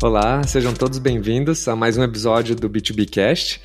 [0.00, 3.60] Olá, sejam todos bem-vindos a mais um episódio do B2B Cast.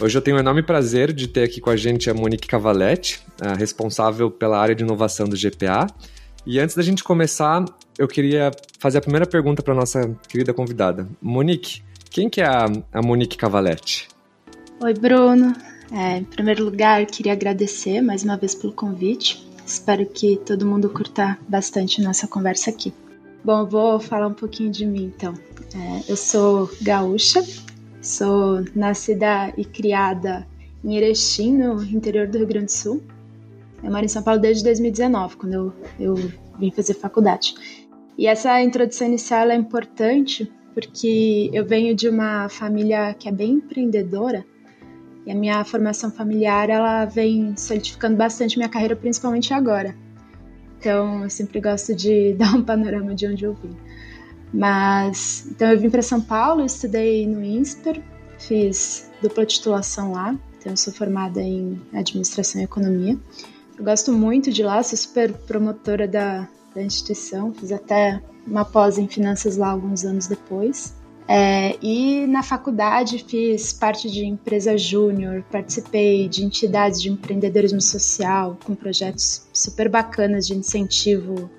[0.00, 3.22] Hoje eu tenho o enorme prazer de ter aqui com a gente a Monique Cavaletti,
[3.56, 5.86] responsável pela área de inovação do GPA.
[6.44, 7.64] E antes da gente começar,
[7.96, 11.08] eu queria fazer a primeira pergunta para nossa querida convidada.
[11.22, 14.08] Monique, quem que é a, a Monique Cavaletti?
[14.82, 15.54] Oi, Bruno.
[15.92, 19.48] É, em primeiro lugar, queria agradecer mais uma vez pelo convite.
[19.64, 22.92] Espero que todo mundo curta bastante nossa conversa aqui.
[23.46, 25.32] Bom, vou falar um pouquinho de mim então.
[25.72, 27.44] É, eu sou gaúcha,
[28.02, 30.44] sou nascida e criada
[30.82, 33.00] em Erechim, no interior do Rio Grande do Sul.
[33.84, 36.14] Eu moro em São Paulo desde 2019, quando eu, eu
[36.58, 37.54] vim fazer faculdade.
[38.18, 43.52] E essa introdução inicial é importante porque eu venho de uma família que é bem
[43.52, 44.44] empreendedora
[45.24, 49.94] e a minha formação familiar ela vem solidificando bastante minha carreira, principalmente agora.
[50.86, 53.76] Então, eu sempre gosto de dar um panorama de onde eu vim.
[54.54, 58.00] Mas, então eu vim para São Paulo, estudei no INSPER,
[58.38, 63.18] fiz dupla titulação lá, então eu sou formada em Administração e Economia.
[63.76, 68.96] Eu gosto muito de lá, sou super promotora da, da instituição, fiz até uma pós
[68.96, 70.94] em Finanças lá alguns anos depois.
[71.28, 78.56] É, e na faculdade fiz parte de empresa júnior, participei de entidades de empreendedorismo social
[78.64, 81.50] com projetos super bacanas de incentivo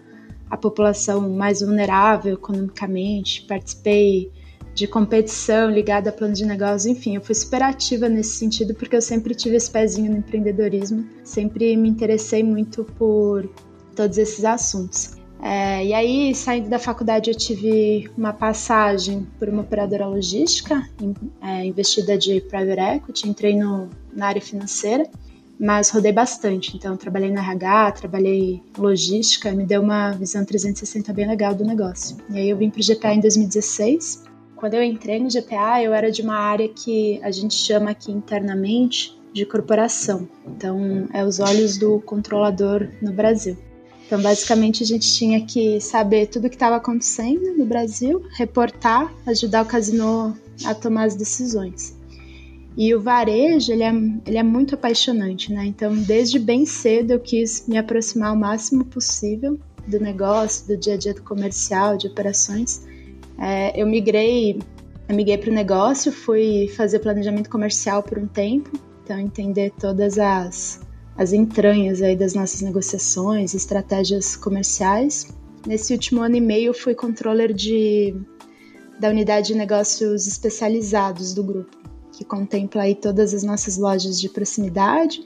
[0.50, 4.32] à população mais vulnerável economicamente, participei
[4.74, 8.96] de competição ligada a plano de negócio, enfim, eu fui super ativa nesse sentido porque
[8.96, 13.50] eu sempre tive esse pezinho no empreendedorismo, sempre me interessei muito por
[13.96, 15.17] todos esses assuntos.
[15.42, 20.88] É, e aí, saindo da faculdade, eu tive uma passagem por uma operadora logística,
[21.42, 25.08] é, investida de private equity, entrei no, na área financeira,
[25.60, 26.76] mas rodei bastante.
[26.76, 32.18] Então, trabalhei na RH, trabalhei logística, me deu uma visão 360 bem legal do negócio.
[32.32, 34.24] E aí, eu vim para o GPA em 2016.
[34.56, 38.12] Quando eu entrei no GPA, eu era de uma área que a gente chama aqui
[38.12, 40.28] internamente de corporação.
[40.48, 43.56] Então, é os olhos do controlador no Brasil.
[44.08, 49.14] Então, basicamente, a gente tinha que saber tudo o que estava acontecendo no Brasil, reportar,
[49.26, 51.94] ajudar o casino a tomar as decisões.
[52.78, 53.92] E o varejo, ele é,
[54.26, 55.66] ele é muito apaixonante, né?
[55.66, 60.94] Então, desde bem cedo, eu quis me aproximar o máximo possível do negócio, do dia
[60.94, 62.88] a dia do comercial, de operações.
[63.38, 64.58] É, eu migrei,
[65.10, 68.72] migrei para o negócio, fui fazer planejamento comercial por um tempo,
[69.04, 70.80] então entender todas as
[71.18, 75.28] as entranhas aí das nossas negociações, estratégias comerciais.
[75.66, 78.16] Nesse último ano e meio, fui controller de,
[79.00, 81.76] da unidade de negócios especializados do grupo,
[82.12, 85.26] que contempla aí todas as nossas lojas de proximidade,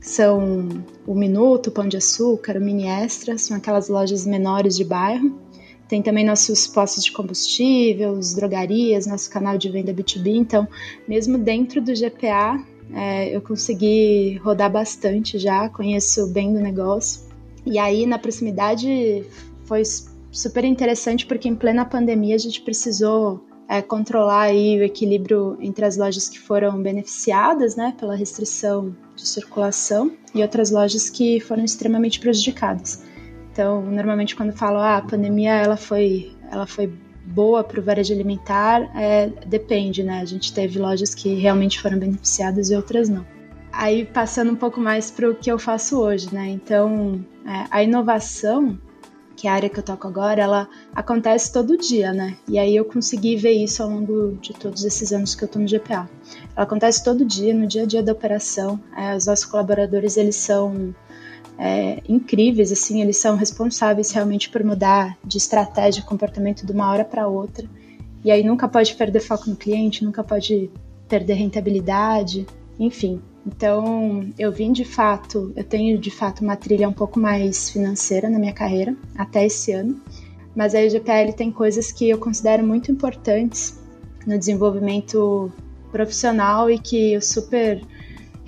[0.00, 0.68] que são
[1.06, 5.38] o Minuto, o Pão de Açúcar, o Mini Extra, são aquelas lojas menores de bairro.
[5.86, 10.36] Tem também nossos postos de combustível, drogarias, nosso canal de venda B2B.
[10.36, 10.66] Então,
[11.06, 12.64] mesmo dentro do GPA,
[12.94, 17.22] é, eu consegui rodar bastante já, conheço bem do negócio.
[17.64, 19.24] E aí, na proximidade,
[19.64, 19.82] foi
[20.30, 25.84] super interessante porque em plena pandemia a gente precisou é, controlar aí o equilíbrio entre
[25.84, 31.64] as lojas que foram beneficiadas né, pela restrição de circulação e outras lojas que foram
[31.64, 33.04] extremamente prejudicadas.
[33.52, 36.92] Então, normalmente quando falo ah, a pandemia ela foi, ela foi
[37.30, 40.20] boa para o varejo alimentar é, depende, né?
[40.20, 43.24] A gente teve lojas que realmente foram beneficiadas e outras não.
[43.72, 46.48] Aí passando um pouco mais para o que eu faço hoje, né?
[46.48, 48.78] Então, é, a inovação,
[49.36, 52.36] que é a área que eu toco agora, ela acontece todo dia, né?
[52.48, 55.62] E aí eu consegui ver isso ao longo de todos esses anos que eu estou
[55.62, 56.10] no GPA.
[56.56, 58.80] Ela acontece todo dia, no dia a dia da operação.
[58.96, 60.94] É, os nossos colaboradores, eles são
[61.62, 67.04] é, incríveis, assim, eles são responsáveis realmente por mudar de estratégia, comportamento de uma hora
[67.04, 67.68] para outra.
[68.24, 70.70] E aí nunca pode perder foco no cliente, nunca pode
[71.06, 72.46] perder rentabilidade,
[72.78, 73.20] enfim.
[73.46, 78.30] Então, eu vim de fato, eu tenho de fato uma trilha um pouco mais financeira
[78.30, 80.00] na minha carreira, até esse ano.
[80.56, 83.78] Mas a IGPL tem coisas que eu considero muito importantes
[84.26, 85.52] no desenvolvimento
[85.92, 87.82] profissional e que eu super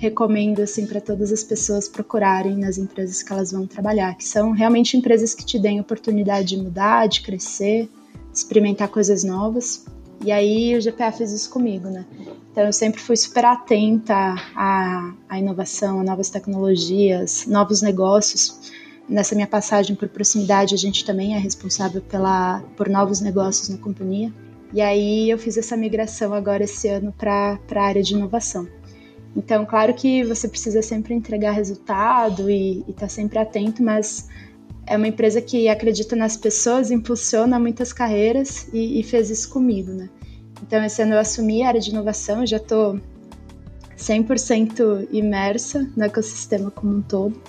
[0.03, 4.51] recomendo assim para todas as pessoas procurarem nas empresas que elas vão trabalhar, que são
[4.51, 7.89] realmente empresas que te deem oportunidade de mudar, de crescer,
[8.31, 9.85] de experimentar coisas novas.
[10.21, 12.05] E aí o GPA fez isso comigo, né?
[12.51, 18.71] Então eu sempre fui super atenta à, à inovação, a novas tecnologias, novos negócios.
[19.07, 23.77] Nessa minha passagem por proximidade, a gente também é responsável pela, por novos negócios na
[23.77, 24.33] companhia.
[24.73, 28.67] E aí eu fiz essa migração agora esse ano para a área de inovação.
[29.35, 34.27] Então, claro que você precisa sempre entregar resultado e estar tá sempre atento, mas
[34.85, 39.91] é uma empresa que acredita nas pessoas, impulsiona muitas carreiras e, e fez isso comigo,
[39.91, 40.09] né?
[40.61, 42.99] Então, esse ano eu assumi a área de inovação, já estou
[43.97, 47.41] 100% imersa no ecossistema como um todo.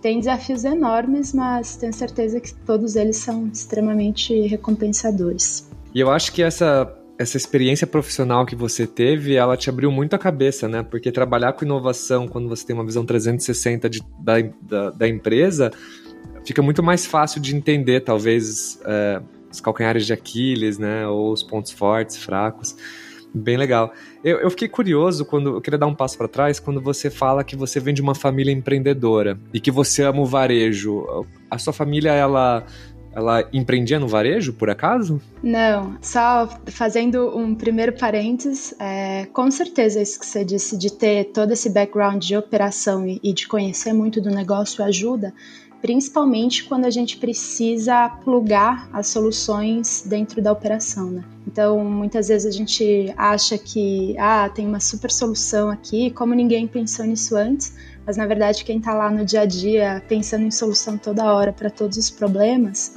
[0.00, 5.68] Tem desafios enormes, mas tenho certeza que todos eles são extremamente recompensadores.
[5.94, 10.14] E eu acho que essa essa experiência profissional que você teve, ela te abriu muito
[10.14, 10.82] a cabeça, né?
[10.82, 15.70] Porque trabalhar com inovação, quando você tem uma visão 360 de, da, da, da empresa,
[16.44, 21.06] fica muito mais fácil de entender, talvez, é, os calcanhares de Aquiles, né?
[21.06, 22.76] Ou os pontos fortes, fracos.
[23.32, 23.92] Bem legal.
[24.22, 27.42] Eu, eu fiquei curioso quando eu queria dar um passo para trás quando você fala
[27.42, 31.04] que você vem de uma família empreendedora e que você ama o varejo.
[31.50, 32.64] A sua família ela
[33.14, 35.20] ela empreendia no varejo, por acaso?
[35.42, 41.24] Não, só fazendo um primeiro parênteses, é, com certeza isso que você disse, de ter
[41.26, 45.32] todo esse background de operação e, e de conhecer muito do negócio ajuda,
[45.80, 51.24] principalmente quando a gente precisa plugar as soluções dentro da operação, né?
[51.46, 56.66] Então, muitas vezes a gente acha que, ah, tem uma super solução aqui, como ninguém
[56.66, 57.74] pensou nisso antes,
[58.06, 61.52] mas na verdade quem está lá no dia a dia pensando em solução toda hora
[61.52, 62.94] para todos os problemas,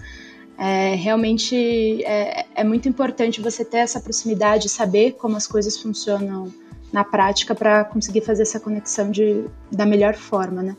[0.58, 6.52] é, realmente é, é, muito importante você ter essa proximidade, saber como as coisas funcionam
[6.92, 10.76] na prática para conseguir fazer essa conexão de, da melhor forma, né?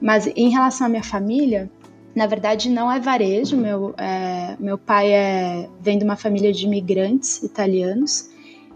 [0.00, 1.70] Mas em relação à minha família,
[2.14, 3.56] na verdade não é varejo.
[3.56, 8.28] Meu, é, meu pai é, vem de uma família de imigrantes italianos.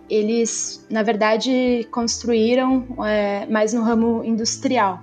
[0.09, 5.03] Eles, na verdade, construíram é, mais no ramo industrial.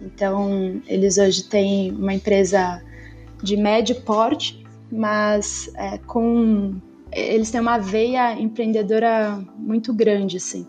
[0.00, 2.82] Então, eles hoje têm uma empresa
[3.42, 6.74] de médio porte, mas é, com
[7.12, 10.66] eles têm uma veia empreendedora muito grande, assim.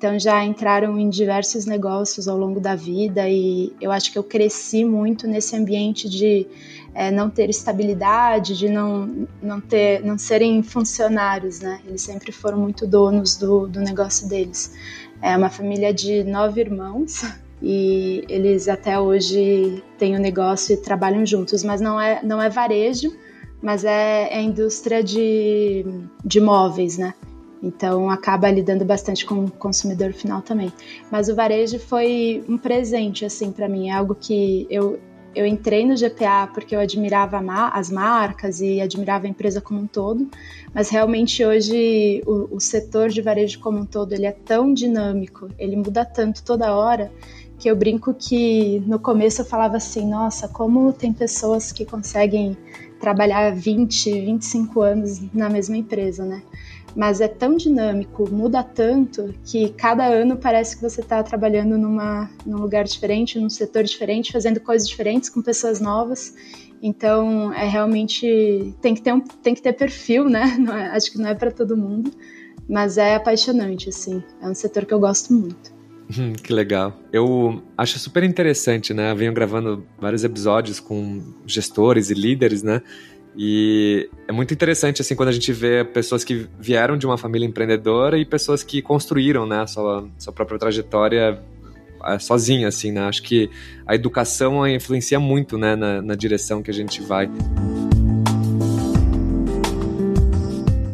[0.00, 4.24] Então já entraram em diversos negócios ao longo da vida e eu acho que eu
[4.24, 6.46] cresci muito nesse ambiente de
[6.94, 11.80] é, não ter estabilidade, de não, não ter, não serem funcionários, né?
[11.86, 14.74] Eles sempre foram muito donos do, do negócio deles.
[15.22, 17.22] É uma família de nove irmãos
[17.62, 22.40] e eles até hoje têm o um negócio e trabalham juntos, mas não é, não
[22.40, 23.14] é varejo,
[23.62, 25.84] mas é, é indústria de,
[26.24, 27.14] de móveis, né?
[27.62, 30.72] Então acaba lidando bastante com o consumidor final também.
[31.10, 34.98] Mas o varejo foi um presente assim para mim, é algo que eu
[35.34, 37.40] eu entrei no GPA porque eu admirava
[37.72, 40.28] as marcas e admirava a empresa como um todo,
[40.74, 45.48] mas realmente hoje o, o setor de varejo como um todo ele é tão dinâmico,
[45.58, 47.12] ele muda tanto toda hora
[47.58, 52.56] que eu brinco que no começo eu falava assim, nossa, como tem pessoas que conseguem
[52.98, 56.42] trabalhar 20, 25 anos na mesma empresa, né?
[56.94, 62.30] Mas é tão dinâmico, muda tanto que cada ano parece que você está trabalhando numa,
[62.44, 66.34] num lugar diferente, num setor diferente, fazendo coisas diferentes com pessoas novas.
[66.82, 70.56] Então, é realmente tem que ter um, tem que ter perfil, né?
[70.70, 72.10] É, acho que não é para todo mundo,
[72.68, 74.22] mas é apaixonante assim.
[74.40, 75.80] É um setor que eu gosto muito.
[76.18, 76.98] Hum, que legal.
[77.12, 79.12] Eu acho super interessante, né?
[79.12, 82.82] Eu venho gravando vários episódios com gestores e líderes, né?
[83.36, 87.46] E é muito interessante, assim, quando a gente vê pessoas que vieram de uma família
[87.46, 91.40] empreendedora e pessoas que construíram, né, a sua, sua própria trajetória
[92.04, 93.02] é, sozinha, assim, né?
[93.02, 93.48] Acho que
[93.86, 97.30] a educação influencia muito, né, na, na direção que a gente vai.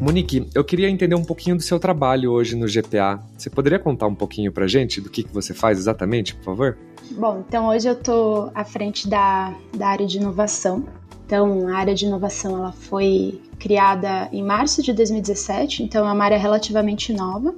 [0.00, 3.21] Monique, eu queria entender um pouquinho do seu trabalho hoje no GPA.
[3.37, 6.78] Você poderia contar um pouquinho pra gente do que, que você faz exatamente, por favor?
[7.11, 10.85] Bom, então hoje eu estou à frente da, da área de inovação
[11.26, 16.25] então, a área de inovação ela foi criada em março de 2017, então é uma
[16.25, 17.52] área relativamente nova.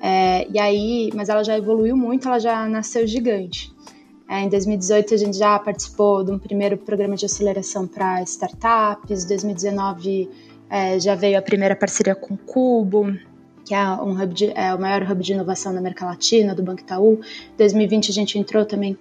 [0.00, 3.72] É, e aí, mas ela já evoluiu muito, ela já nasceu gigante.
[4.28, 9.24] É, em 2018 a gente já participou de um primeiro programa de aceleração para startups.
[9.24, 10.28] Em 2019
[10.68, 13.16] é, já veio a primeira parceria com o Cubo,
[13.64, 16.80] que é, um de, é o maior hub de inovação da América Latina, do Banco
[16.80, 17.20] Itaú.
[17.54, 18.98] Em 2020 a gente entrou também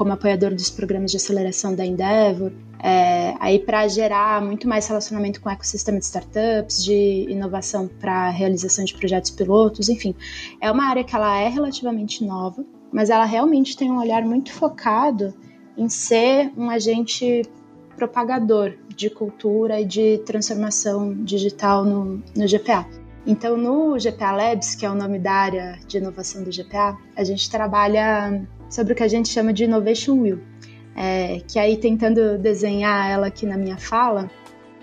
[0.00, 2.50] como apoiador dos programas de aceleração da Endeavor,
[2.82, 8.30] é, aí para gerar muito mais relacionamento com o ecossistema de startups, de inovação para
[8.30, 10.14] realização de projetos pilotos, enfim,
[10.58, 14.50] é uma área que ela é relativamente nova, mas ela realmente tem um olhar muito
[14.54, 15.34] focado
[15.76, 17.42] em ser um agente
[17.94, 22.88] propagador de cultura e de transformação digital no, no GPA.
[23.26, 27.22] Então, no GPA Labs, que é o nome da área de inovação do GPA, a
[27.22, 30.38] gente trabalha sobre o que a gente chama de Innovation Wheel,
[30.96, 34.30] é, que aí tentando desenhar ela aqui na minha fala,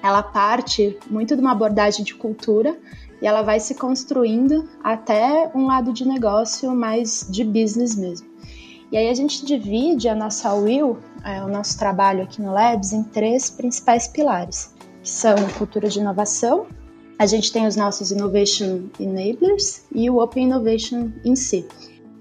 [0.03, 2.77] ela parte muito de uma abordagem de cultura
[3.21, 8.27] e ela vai se construindo até um lado de negócio mais de business mesmo.
[8.91, 12.93] E aí a gente divide a nossa Will, é, o nosso trabalho aqui no Labs,
[12.93, 16.67] em três principais pilares, que são cultura de inovação,
[17.19, 21.65] a gente tem os nossos Innovation Enablers e o Open Innovation em si.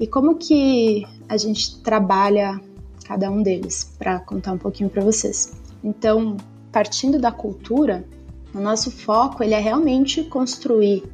[0.00, 2.60] E como que a gente trabalha
[3.06, 5.52] cada um deles, para contar um pouquinho para vocês.
[5.82, 6.36] Então,
[6.72, 8.04] partindo da cultura,
[8.52, 11.04] o nosso foco ele é realmente construir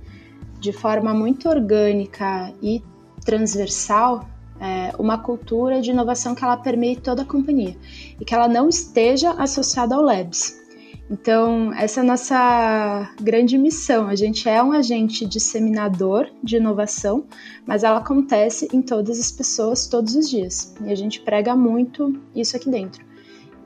[0.58, 2.82] de forma muito orgânica e
[3.24, 4.26] transversal
[4.60, 7.76] é, uma cultura de inovação que ela permeie toda a companhia
[8.18, 10.61] e que ela não esteja associada ao Labs.
[11.10, 14.08] Então, essa é a nossa grande missão.
[14.08, 17.24] A gente é um agente disseminador de inovação,
[17.66, 20.74] mas ela acontece em todas as pessoas todos os dias.
[20.84, 23.04] E a gente prega muito isso aqui dentro.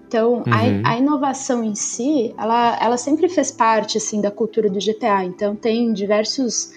[0.09, 0.45] Então, uhum.
[0.85, 5.25] a, a, inovação em si, ela, ela sempre fez parte assim da cultura do GPA.
[5.25, 6.73] Então, tem diversos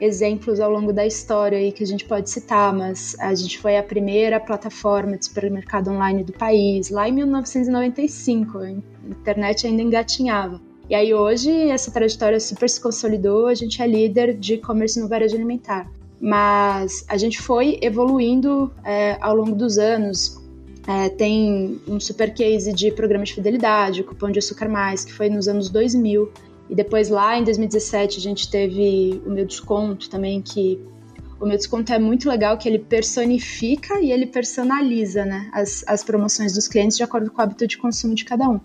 [0.00, 3.76] exemplos ao longo da história aí que a gente pode citar, mas a gente foi
[3.76, 10.60] a primeira plataforma de supermercado online do país, lá em 1995, a internet ainda engatinhava.
[10.88, 15.08] E aí hoje essa trajetória super se consolidou, a gente é líder de e-commerce no
[15.08, 15.90] varejo alimentar.
[16.20, 20.40] Mas a gente foi evoluindo é, ao longo dos anos.
[20.86, 25.28] É, tem um super case de programa de fidelidade, cupom de açúcar mais, que foi
[25.28, 26.30] nos anos 2000,
[26.68, 30.80] e depois lá em 2017 a gente teve o meu desconto também, que
[31.38, 36.02] o meu desconto é muito legal, que ele personifica e ele personaliza né, as, as
[36.02, 38.58] promoções dos clientes de acordo com o hábito de consumo de cada um.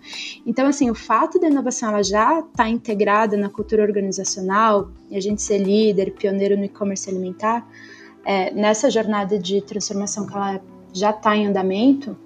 [0.46, 5.16] Então, assim, o fato da inovação ela já estar tá integrada na cultura organizacional e
[5.16, 7.68] a gente ser líder, pioneiro no e-commerce alimentar,
[8.24, 10.60] é, nessa jornada de transformação que ela
[10.94, 12.16] já está em andamento,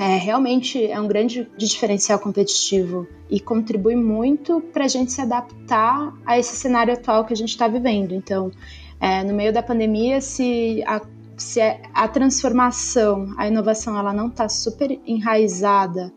[0.00, 6.16] é, realmente é um grande diferencial competitivo e contribui muito para a gente se adaptar
[6.24, 8.14] a esse cenário atual que a gente está vivendo.
[8.14, 8.50] Então,
[8.98, 11.02] é, no meio da pandemia, se a,
[11.36, 11.60] se
[11.92, 16.10] a transformação, a inovação, ela não está super enraizada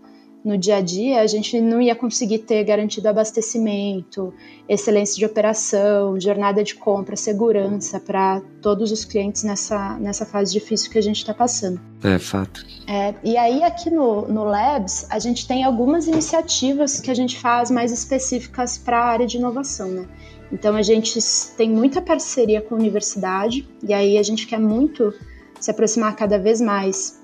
[0.43, 4.33] no dia a dia, a gente não ia conseguir ter garantido abastecimento,
[4.67, 10.91] excelência de operação, jornada de compra, segurança para todos os clientes nessa, nessa fase difícil
[10.91, 11.79] que a gente está passando.
[12.03, 12.65] É, fato.
[12.85, 17.39] É, e aí, aqui no, no Labs, a gente tem algumas iniciativas que a gente
[17.39, 20.07] faz mais específicas para a área de inovação, né?
[20.51, 21.17] Então, a gente
[21.57, 25.13] tem muita parceria com a universidade, e aí a gente quer muito
[25.59, 27.22] se aproximar cada vez mais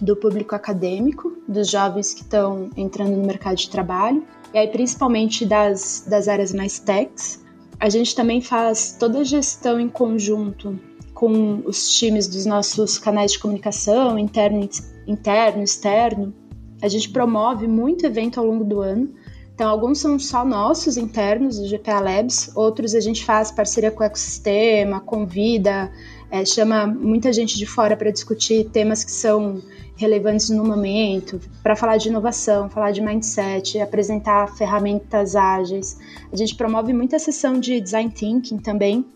[0.00, 5.44] do público acadêmico, dos jovens que estão entrando no mercado de trabalho, e aí principalmente
[5.44, 7.42] das, das áreas mais techs.
[7.78, 10.78] A gente também faz toda a gestão em conjunto
[11.14, 14.68] com os times dos nossos canais de comunicação, interno,
[15.06, 16.34] interno, externo.
[16.80, 19.12] A gente promove muito evento ao longo do ano.
[19.54, 24.02] Então, alguns são só nossos internos do GPA Labs, outros a gente faz parceria com
[24.02, 25.92] o ecossistema, convida,
[26.30, 29.62] é, chama muita gente de fora para discutir temas que são
[30.02, 35.96] relevantes no momento, para falar de inovação, falar de mindset, apresentar ferramentas ágeis.
[36.32, 39.06] A gente promove muita sessão de design thinking também,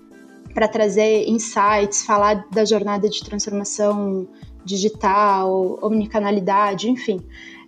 [0.54, 4.26] para trazer insights, falar da jornada de transformação
[4.64, 7.20] digital, omnicanalidade, enfim.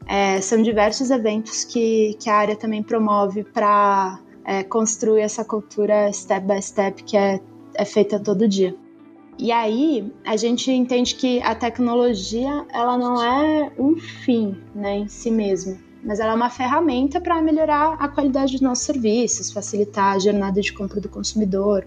[0.06, 6.10] É, são diversos eventos que, que a área também promove para é, construir essa cultura
[6.12, 7.40] step by step que é,
[7.75, 8.75] é feita todo dia.
[9.38, 15.09] E aí a gente entende que a tecnologia ela não é um fim né, em
[15.09, 20.16] si mesmo, mas ela é uma ferramenta para melhorar a qualidade dos nossos serviços, facilitar
[20.16, 21.87] a jornada de compra do consumidor.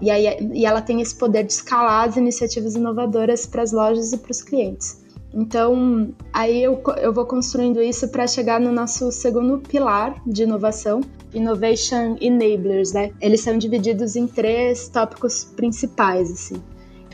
[0.00, 4.12] E, aí, e ela tem esse poder de escalar as iniciativas inovadoras para as lojas
[4.12, 5.02] e para os clientes.
[5.32, 11.00] Então, aí eu, eu vou construindo isso para chegar no nosso segundo pilar de inovação,
[11.34, 13.10] Innovation Enablers, né?
[13.20, 16.62] Eles são divididos em três tópicos principais, assim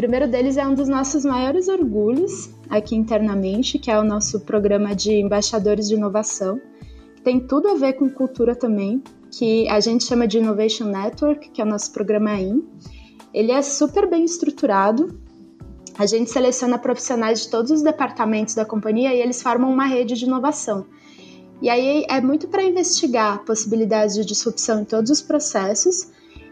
[0.01, 4.95] primeiro deles é um dos nossos maiores orgulhos aqui internamente, que é o nosso programa
[4.95, 6.59] de embaixadores de inovação,
[7.17, 11.51] que tem tudo a ver com cultura também, que a gente chama de Innovation Network,
[11.51, 12.65] que é o nosso programa IN.
[13.35, 15.21] Ele é super bem estruturado.
[15.99, 20.15] A gente seleciona profissionais de todos os departamentos da companhia e eles formam uma rede
[20.15, 20.87] de inovação.
[21.61, 26.09] E aí é muito para investigar possibilidades de disrupção em todos os processos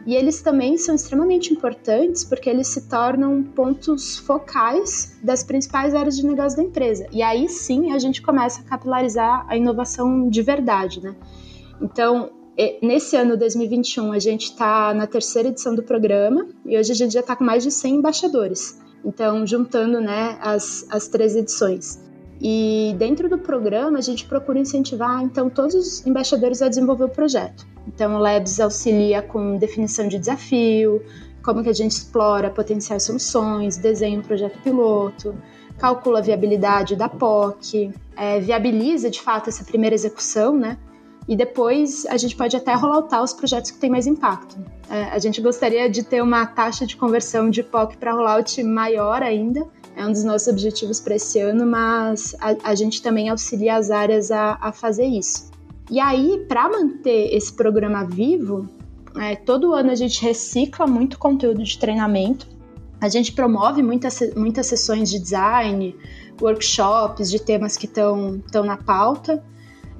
[0.08, 6.16] e eles também são extremamente importantes porque eles se tornam pontos focais das principais áreas
[6.16, 7.06] de negócio da empresa.
[7.12, 11.14] E aí sim a gente começa a capilarizar a inovação de verdade, né?
[11.78, 12.30] Então,
[12.82, 17.12] nesse ano 2021, a gente está na terceira edição do programa e hoje a gente
[17.12, 18.80] já está com mais de 100 embaixadores.
[19.04, 22.02] Então, juntando né, as, as três edições.
[22.40, 27.08] E dentro do programa, a gente procura incentivar então todos os embaixadores a desenvolver o
[27.10, 27.66] projeto.
[27.88, 31.02] Então, o Labs auxilia com definição de desafio,
[31.42, 35.34] como que a gente explora potenciais soluções, desenha um projeto piloto,
[35.78, 40.76] calcula a viabilidade da POC, é, viabiliza de fato essa primeira execução, né?
[41.26, 44.56] E depois a gente pode até rolloutar os projetos que têm mais impacto.
[44.90, 49.22] É, a gente gostaria de ter uma taxa de conversão de POC para rollout maior
[49.22, 49.66] ainda,
[49.96, 53.90] é um dos nossos objetivos para esse ano, mas a, a, gente também auxilia as
[53.90, 55.50] áreas a, a fazer isso.
[55.90, 58.68] E aí, para manter esse programa vivo,
[59.16, 62.46] é, todo ano a gente recicla muito conteúdo de treinamento,
[63.00, 65.94] a gente promove muitas, muitas sessões de design,
[66.40, 69.42] workshops de temas que estão na pauta.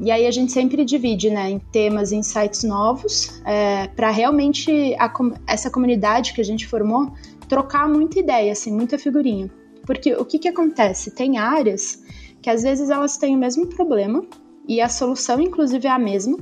[0.00, 4.95] E aí a gente sempre divide né, em temas e insights novos, é, para realmente
[4.99, 5.12] a,
[5.47, 7.12] essa comunidade que a gente formou
[7.49, 9.50] trocar muita ideia, assim, muita figurinha.
[9.87, 11.11] Porque o que, que acontece?
[11.11, 12.02] Tem áreas
[12.42, 14.25] que às vezes elas têm o mesmo problema
[14.69, 16.37] e a solução, inclusive, é a mesma.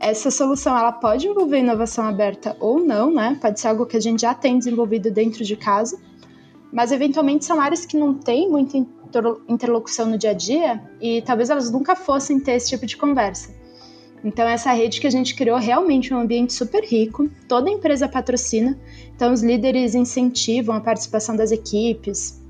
[0.00, 3.38] Essa solução ela pode envolver inovação aberta ou não, né?
[3.40, 5.96] Pode ser algo que a gente já tem desenvolvido dentro de casa,
[6.72, 8.76] mas eventualmente são áreas que não têm muita
[9.48, 13.54] interlocução no dia a dia e talvez elas nunca fossem ter esse tipo de conversa.
[14.24, 18.08] Então, essa rede que a gente criou realmente é um ambiente super rico, toda empresa
[18.08, 18.78] patrocina,
[19.14, 22.41] então os líderes incentivam a participação das equipes,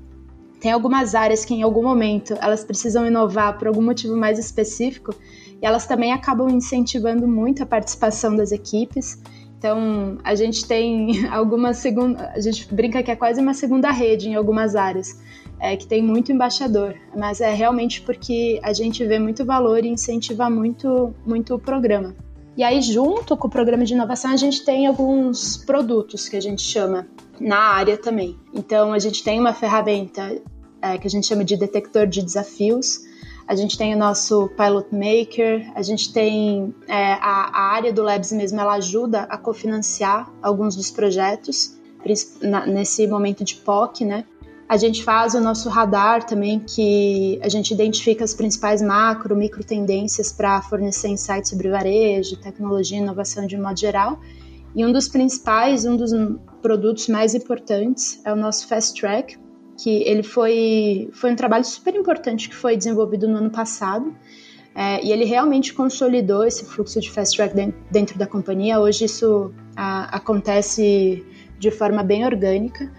[0.63, 5.13] tem algumas áreas que em algum momento elas precisam inovar por algum motivo mais específico
[5.61, 9.21] e elas também acabam incentivando muito a participação das equipes.
[9.57, 14.29] Então, a gente tem alguma segunda, a gente brinca que é quase uma segunda rede
[14.29, 15.21] em algumas áreas,
[15.59, 19.89] é, que tem muito embaixador, mas é realmente porque a gente vê muito valor e
[19.89, 22.15] incentiva muito, muito o programa.
[22.55, 26.41] E aí, junto com o programa de inovação, a gente tem alguns produtos que a
[26.41, 27.05] gente chama
[27.37, 28.37] na área também.
[28.53, 30.39] Então, a gente tem uma ferramenta
[30.83, 32.99] é, que a gente chama de detector de desafios.
[33.47, 38.03] A gente tem o nosso Pilot Maker, a gente tem é, a, a, área do
[38.03, 41.77] Labs mesmo, ela ajuda a cofinanciar alguns dos projetos,
[42.67, 44.25] nesse momento de POC, né?
[44.67, 49.63] A gente faz o nosso radar também, que a gente identifica as principais macro, micro
[49.63, 54.19] tendências para fornecer insights sobre varejo, tecnologia e inovação de modo geral.
[54.75, 56.11] E um dos principais, um dos
[56.61, 59.37] produtos mais importantes é o nosso Fast Track,
[59.77, 64.13] que ele foi, foi um trabalho super importante que foi desenvolvido no ano passado.
[64.75, 68.79] É, e ele realmente consolidou esse fluxo de fast track dentro da companhia.
[68.79, 71.23] Hoje isso a, acontece
[71.59, 72.91] de forma bem orgânica.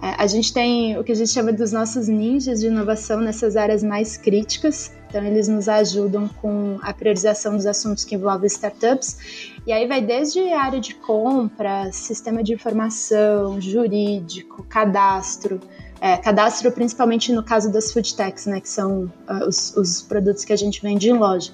[0.00, 3.56] É, a gente tem o que a gente chama dos nossos ninjas de inovação nessas
[3.56, 4.92] áreas mais críticas.
[5.08, 9.50] Então, eles nos ajudam com a priorização dos assuntos que envolvem startups.
[9.66, 15.60] E aí vai desde a área de compra, sistema de informação, jurídico, cadastro,
[16.00, 20.44] é, cadastro principalmente no caso das food techs, né, que são uh, os, os, produtos
[20.44, 21.52] que a gente vende em loja.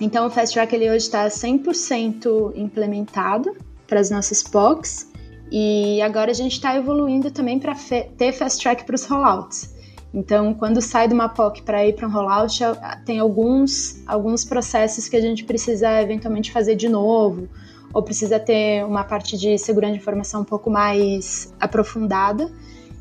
[0.00, 3.56] Então o Fast Track ele hoje está 100% implementado
[3.86, 5.08] para as nossas POCs
[5.50, 7.74] e agora a gente está evoluindo também para
[8.18, 9.74] ter Fast Track para os rollouts.
[10.12, 12.58] Então, quando sai de uma POC para ir para um rollout,
[13.04, 17.48] tem alguns, alguns processos que a gente precisa eventualmente fazer de novo,
[17.92, 22.50] ou precisa ter uma parte de segurança de informação um pouco mais aprofundada.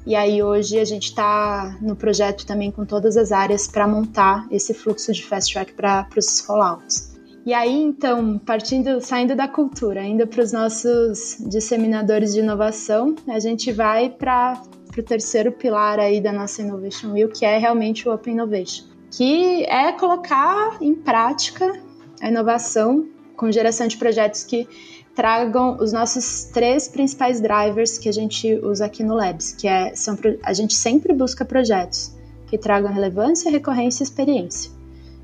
[0.05, 4.45] E aí hoje a gente está no projeto também com todas as áreas para montar
[4.51, 7.15] esse fluxo de fast track para os rollouts.
[7.45, 13.39] E aí, então, partindo, saindo da cultura, indo para os nossos disseminadores de inovação, a
[13.39, 14.61] gente vai para
[14.97, 19.63] o terceiro pilar aí da nossa Innovation Wheel, que é realmente o Open Innovation, que
[19.65, 21.71] é colocar em prática
[22.19, 24.67] a inovação com geração de projetos que
[25.15, 29.95] tragam os nossos três principais drivers que a gente usa aqui no Labs, que é
[29.95, 32.13] são, a gente sempre busca projetos
[32.47, 34.71] que tragam relevância, recorrência e experiência.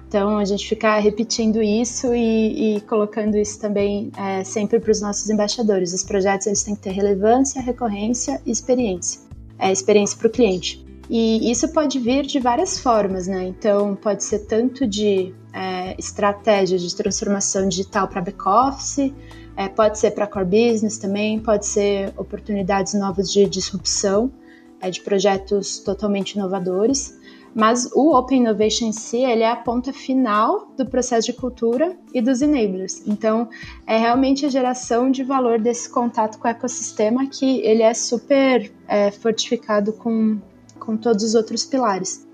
[0.07, 5.01] Então a gente fica repetindo isso e, e colocando isso também é, sempre para os
[5.01, 5.93] nossos embaixadores.
[5.93, 9.21] Os projetos eles têm que ter relevância, recorrência e experiência.
[9.59, 10.85] É experiência para o cliente.
[11.09, 13.45] E isso pode vir de várias formas, né?
[13.45, 19.13] Então pode ser tanto de é, estratégia de transformação digital para back-office,
[19.55, 24.31] é, pode ser para core business também, pode ser oportunidades novas de disrupção,
[24.79, 27.19] é, de projetos totalmente inovadores.
[27.53, 31.97] Mas o Open Innovation em si, ele é a ponta final do processo de cultura
[32.13, 33.03] e dos enablers.
[33.05, 33.49] Então,
[33.85, 38.71] é realmente a geração de valor desse contato com o ecossistema que ele é super
[38.87, 40.39] é, fortificado com,
[40.79, 42.25] com todos os outros pilares.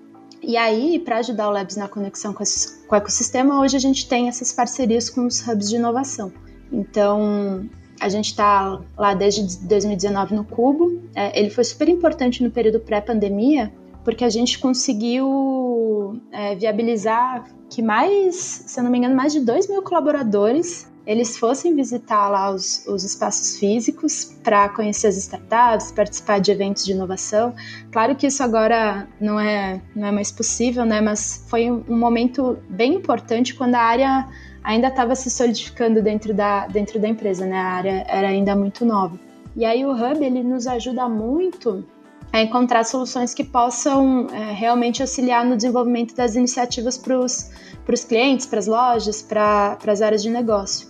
[0.42, 3.80] E aí, para ajudar o Labs na conexão com, esse, com o ecossistema, hoje a
[3.80, 6.32] gente tem essas parcerias com os hubs de inovação.
[6.72, 7.68] Então,
[8.00, 11.02] a gente está lá desde 2019 no Cubo.
[11.16, 13.72] É, ele foi super importante no período pré-pandemia,
[14.04, 19.40] porque a gente conseguiu é, viabilizar que mais, se eu não me engano, mais de
[19.42, 25.90] 2 mil colaboradores eles fossem visitar lá os, os espaços físicos para conhecer as startups,
[25.90, 27.56] participar de eventos de inovação.
[27.94, 31.00] Claro que isso agora não é, não é mais possível, né?
[31.00, 34.28] Mas foi um, momento bem importante quando a área
[34.68, 37.58] ainda estava se solidificando dentro da, dentro da empresa, né?
[37.58, 39.18] A área era ainda muito nova.
[39.56, 41.86] E aí o Hub ele nos ajuda muito
[42.34, 48.46] a encontrar soluções que possam é, realmente auxiliar no desenvolvimento das iniciativas para os clientes,
[48.46, 50.86] para as lojas, para as áreas de negócio.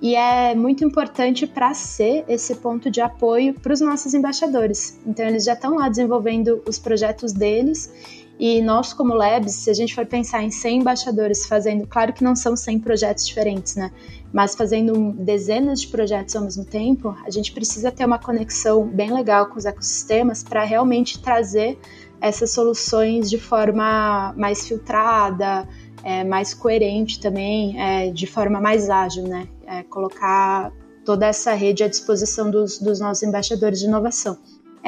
[0.00, 5.00] E é muito importante para ser esse ponto de apoio para os nossos embaixadores.
[5.04, 7.90] Então, eles já estão lá desenvolvendo os projetos deles
[8.38, 12.22] e nós, como Labs, se a gente for pensar em 100 embaixadores fazendo, claro que
[12.22, 13.90] não são 100 projetos diferentes, né?
[14.32, 19.10] Mas fazendo dezenas de projetos ao mesmo tempo, a gente precisa ter uma conexão bem
[19.10, 21.78] legal com os ecossistemas para realmente trazer
[22.20, 25.66] essas soluções de forma mais filtrada,
[26.02, 29.48] é, mais coerente também, é, de forma mais ágil, né?
[29.66, 30.72] É, colocar
[31.06, 34.36] toda essa rede à disposição dos, dos nossos embaixadores de inovação.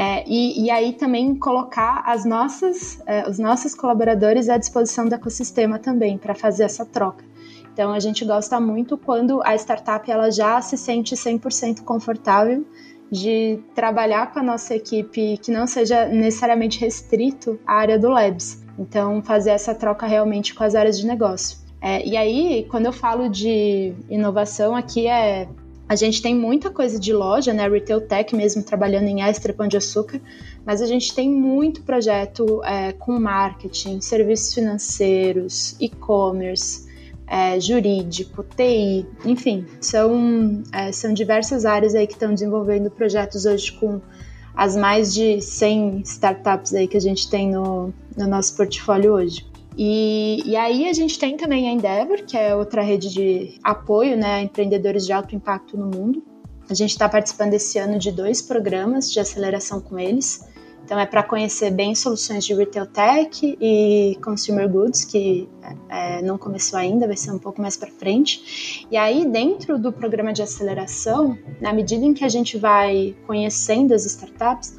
[0.01, 5.15] É, e, e, aí também colocar as nossas, é, os nossos colaboradores à disposição do
[5.17, 7.25] ecossistema também para fazer essa troca.
[7.73, 12.65] Então a gente gosta muito quando a startup ela já se sente 100% confortável
[13.11, 18.63] de trabalhar com a nossa equipe que não seja necessariamente restrito à área do Labs.
[18.79, 21.59] Então fazer essa troca realmente com as áreas de negócio.
[21.81, 25.49] É, e aí, quando eu falo de inovação, aqui é
[25.89, 27.67] a gente tem muita coisa de loja, né?
[27.67, 30.21] Retail Tech mesmo trabalhando em extra pão de açúcar,
[30.65, 36.87] mas a gente tem muito projeto é, com marketing, serviços financeiros, e-commerce,
[37.27, 43.73] é, jurídico, TI, enfim, são, é, são diversas áreas aí que estão desenvolvendo projetos hoje
[43.73, 44.01] com
[44.55, 49.47] as mais de 100 startups aí que a gente tem no, no nosso portfólio hoje.
[49.81, 54.17] E, e aí a gente tem também a Endeavor, que é outra rede de apoio
[54.17, 56.21] né, a empreendedores de alto impacto no mundo.
[56.69, 60.45] A gente está participando esse ano de dois programas de aceleração com eles.
[60.85, 65.49] Então é para conhecer bem soluções de retail tech e consumer goods, que
[65.89, 68.85] é, não começou ainda, vai ser um pouco mais para frente.
[68.91, 73.95] E aí dentro do programa de aceleração, na medida em que a gente vai conhecendo
[73.95, 74.77] as startups,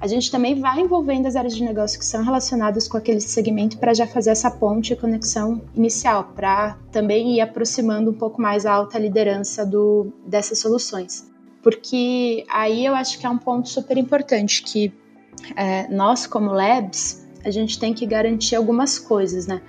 [0.00, 3.76] a gente também vai envolvendo as áreas de negócio que são relacionadas com aquele segmento
[3.76, 8.64] para já fazer essa ponte e conexão inicial, para também ir aproximando um pouco mais
[8.64, 11.30] a alta liderança do, dessas soluções.
[11.62, 14.90] Porque aí eu acho que é um ponto super importante, que
[15.54, 19.60] é, nós como labs, a gente tem que garantir algumas coisas, né?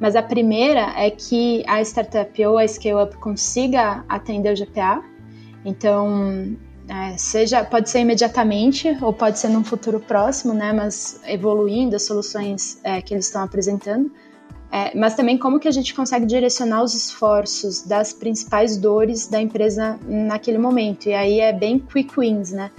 [0.00, 5.02] Mas a primeira é que a startup ou a scale-up consiga atender o GPA.
[5.64, 6.56] Então,
[6.88, 10.72] é, seja pode ser imediatamente ou pode ser num futuro próximo, né?
[10.72, 14.10] Mas evoluindo as soluções é, que eles estão apresentando.
[14.70, 19.40] É, mas também como que a gente consegue direcionar os esforços das principais dores da
[19.40, 21.08] empresa naquele momento.
[21.08, 22.70] E aí é bem quick wins, né?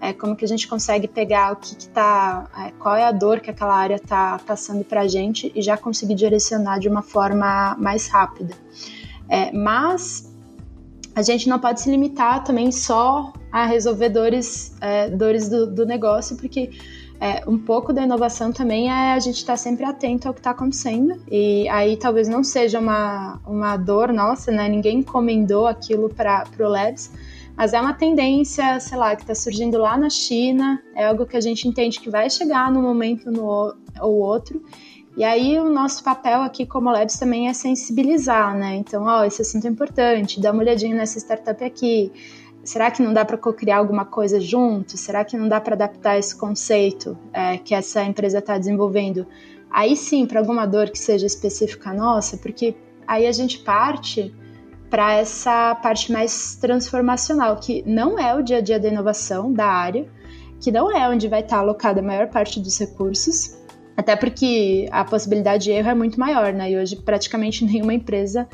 [0.00, 3.40] É, como que a gente consegue pegar o que, está, é, qual é a dor
[3.40, 7.74] que aquela área está passando para a gente e já conseguir direcionar de uma forma
[7.78, 8.54] mais rápida.
[9.28, 10.30] É, mas
[11.14, 15.86] a gente não pode se limitar também só a resolver dores, é, dores do, do,
[15.86, 16.70] negócio, porque
[17.20, 20.40] é, um pouco da inovação também é a gente estar tá sempre atento ao que
[20.40, 21.22] está acontecendo.
[21.30, 24.68] E aí talvez não seja uma, uma dor nossa, né?
[24.68, 27.12] Ninguém encomendou aquilo para o Labs,
[27.56, 31.36] mas é uma tendência, sei lá, que está surgindo lá na China, é algo que
[31.36, 34.60] a gente entende que vai chegar num momento no, ou outro.
[35.16, 38.74] E aí o nosso papel aqui como Labs também é sensibilizar, né?
[38.74, 42.10] Então, ó, esse assunto é importante, dá uma olhadinha nessa startup aqui.
[42.64, 44.96] Será que não dá para co-criar alguma coisa junto?
[44.96, 49.26] Será que não dá para adaptar esse conceito é, que essa empresa está desenvolvendo?
[49.70, 52.74] Aí sim, para alguma dor que seja específica nossa, porque
[53.06, 54.34] aí a gente parte
[54.88, 59.66] para essa parte mais transformacional, que não é o dia a dia da inovação da
[59.66, 60.08] área,
[60.60, 63.58] que não é onde vai estar tá alocada a maior parte dos recursos,
[63.96, 66.70] até porque a possibilidade de erro é muito maior, né?
[66.70, 68.48] E hoje praticamente nenhuma empresa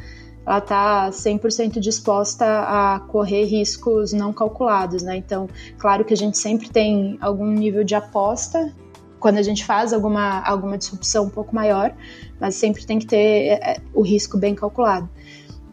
[0.47, 5.17] ela está 100% disposta a correr riscos não calculados, né?
[5.17, 5.49] Então,
[5.79, 8.73] claro que a gente sempre tem algum nível de aposta
[9.21, 11.95] quando a gente faz alguma, alguma disrupção um pouco maior,
[12.41, 15.09] mas sempre tem que ter é, é, o risco bem calculado.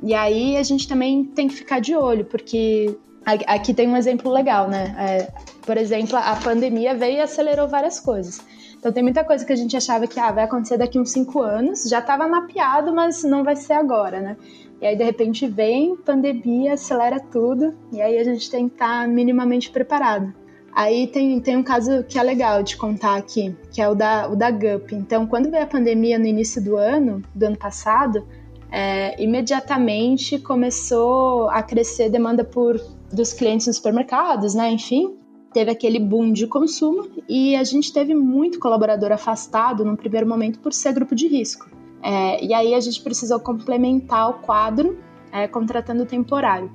[0.03, 4.31] E aí a gente também tem que ficar de olho, porque aqui tem um exemplo
[4.31, 4.95] legal, né?
[4.99, 5.31] É,
[5.65, 8.39] por exemplo, a pandemia veio e acelerou várias coisas.
[8.79, 11.41] Então tem muita coisa que a gente achava que ah, vai acontecer daqui uns cinco
[11.41, 14.37] anos, já estava mapeado, mas não vai ser agora, né?
[14.79, 19.01] E aí de repente vem pandemia, acelera tudo, e aí a gente tem que estar
[19.01, 20.33] tá minimamente preparado.
[20.71, 24.29] Aí tem, tem um caso que é legal de contar aqui, que é o da,
[24.29, 24.93] o da GUP.
[24.93, 28.27] Então, quando veio a pandemia no início do ano, do ano passado,
[28.71, 32.79] é, imediatamente começou a crescer demanda por
[33.11, 34.69] dos clientes nos supermercados, né?
[34.69, 35.17] Enfim,
[35.57, 40.59] teve aquele boom de consumo e a gente teve muito colaborador afastado no primeiro momento
[40.59, 41.67] por ser grupo de risco.
[42.03, 44.99] É, e aí a gente precisou complementar o quadro
[45.31, 46.71] é, contratando temporário.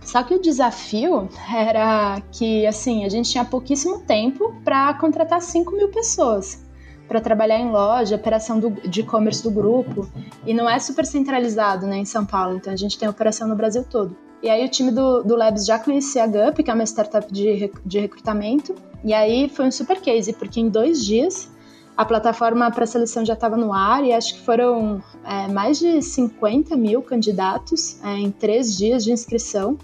[0.00, 5.72] Só que o desafio era que, assim, a gente tinha pouquíssimo tempo para contratar 5
[5.72, 6.64] mil pessoas
[7.08, 10.08] para trabalhar em loja, operação do, de e-commerce do grupo.
[10.46, 13.56] E não é super centralizado né, em São Paulo, então a gente tem operação no
[13.56, 14.16] Brasil todo.
[14.42, 17.30] E aí o time do, do Labs já conhecia a GUP, que é uma startup
[17.32, 18.74] de, de recrutamento.
[19.04, 21.50] E aí foi um super case, porque em dois dias
[21.96, 26.00] a plataforma para seleção já estava no ar e acho que foram é, mais de
[26.00, 29.76] 50 mil candidatos é, em três dias de inscrição.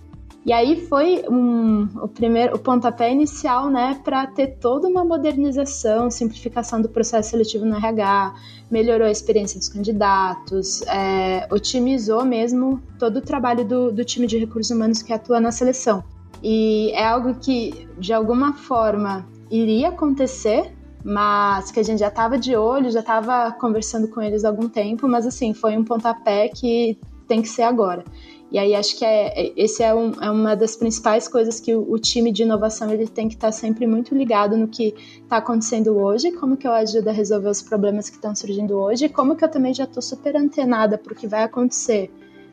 [0.47, 6.09] E aí foi um, o primeiro, o pontapé inicial, né, para ter toda uma modernização,
[6.09, 8.33] simplificação do processo seletivo no RH,
[8.71, 14.39] melhorou a experiência dos candidatos, é, otimizou mesmo todo o trabalho do, do time de
[14.39, 16.05] recursos humanos que atua na seleção.
[16.41, 20.73] E é algo que, de alguma forma, iria acontecer,
[21.05, 24.69] mas que a gente já estava de olho, já estava conversando com eles há algum
[24.69, 28.05] tempo, mas assim, foi um pontapé que tem que ser agora.
[28.51, 31.75] E aí acho que é, é, esse é, um, é uma das principais coisas que
[31.75, 34.95] o, o, time de inovação ele tem que estar tá sempre muito ligado no que
[35.23, 39.09] está acontecendo hoje, como que eu ajudo a resolver os problemas que estão surgindo hoje,
[39.09, 42.11] como que eu também já estou super antenada para o que vai acontecer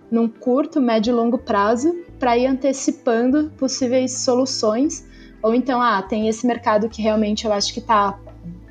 [0.09, 5.07] num curto, médio e longo prazo, para ir antecipando possíveis soluções.
[5.41, 8.19] Ou então, ah, tem esse mercado que realmente eu acho que está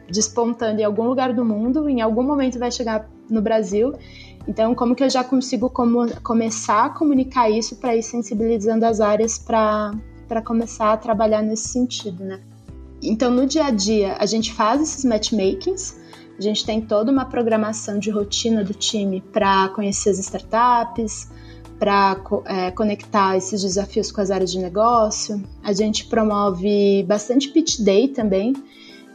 [0.09, 3.95] despontando em algum lugar do mundo, em algum momento vai chegar no Brasil
[4.47, 9.01] então, como que eu já consigo como, começar a comunicar isso para ir sensibilizando as
[9.01, 9.93] áreas para
[10.45, 12.41] começar a trabalhar nesse sentido, né?
[13.03, 16.01] Então, no dia a dia, a gente faz esses matchmakings,
[16.39, 21.29] a gente tem toda uma programação de rotina do time para conhecer as startups,
[21.79, 25.43] para é, conectar esses desafios com as áreas de negócio.
[25.65, 28.55] A gente promove bastante pitch day também,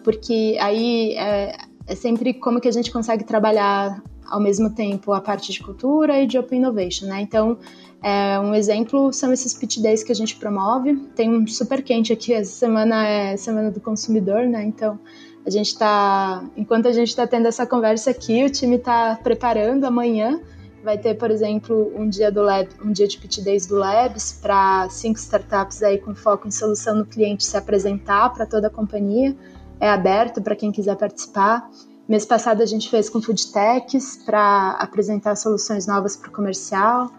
[0.03, 1.55] porque aí é,
[1.87, 6.21] é sempre como que a gente consegue trabalhar ao mesmo tempo a parte de cultura
[6.21, 7.21] e de Open Innovation, né?
[7.21, 7.57] Então,
[8.01, 10.95] é, um exemplo são esses pitch days que a gente promove.
[11.15, 14.63] Tem um super quente aqui, essa semana é Semana do Consumidor, né?
[14.63, 14.99] Então,
[15.45, 19.85] a gente está, enquanto a gente está tendo essa conversa aqui, o time está preparando
[19.85, 20.41] amanhã.
[20.83, 24.39] Vai ter, por exemplo, um dia do Lab, um dia de pitch days do Labs
[24.41, 28.69] para cinco startups aí com foco em solução no cliente se apresentar para toda a
[28.69, 29.35] companhia.
[29.79, 31.69] É aberto para quem quiser participar.
[32.07, 37.11] Mês passado a gente fez com food techs para apresentar soluções novas para o comercial.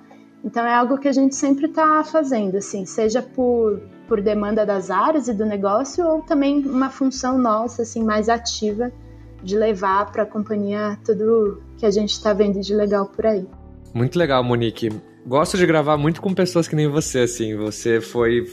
[0.42, 4.90] Então é algo que a gente sempre está fazendo, assim, seja por, por demanda das
[4.90, 8.90] áreas e do negócio ou também uma função nossa, assim, mais ativa
[9.42, 13.46] de levar para a companhia tudo que a gente está vendo de legal por aí.
[13.92, 14.90] Muito legal, Monique.
[15.26, 17.56] Gosto de gravar muito com pessoas que nem você, assim.
[17.56, 18.46] Você foi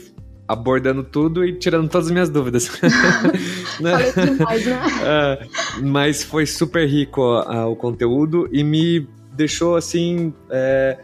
[0.46, 2.70] abordando tudo e tirando todas as minhas dúvidas.
[3.80, 3.98] né?
[4.12, 4.82] Falei demais, né?
[5.04, 5.46] É,
[5.82, 10.98] mas foi super rico uh, o conteúdo e me deixou assim é,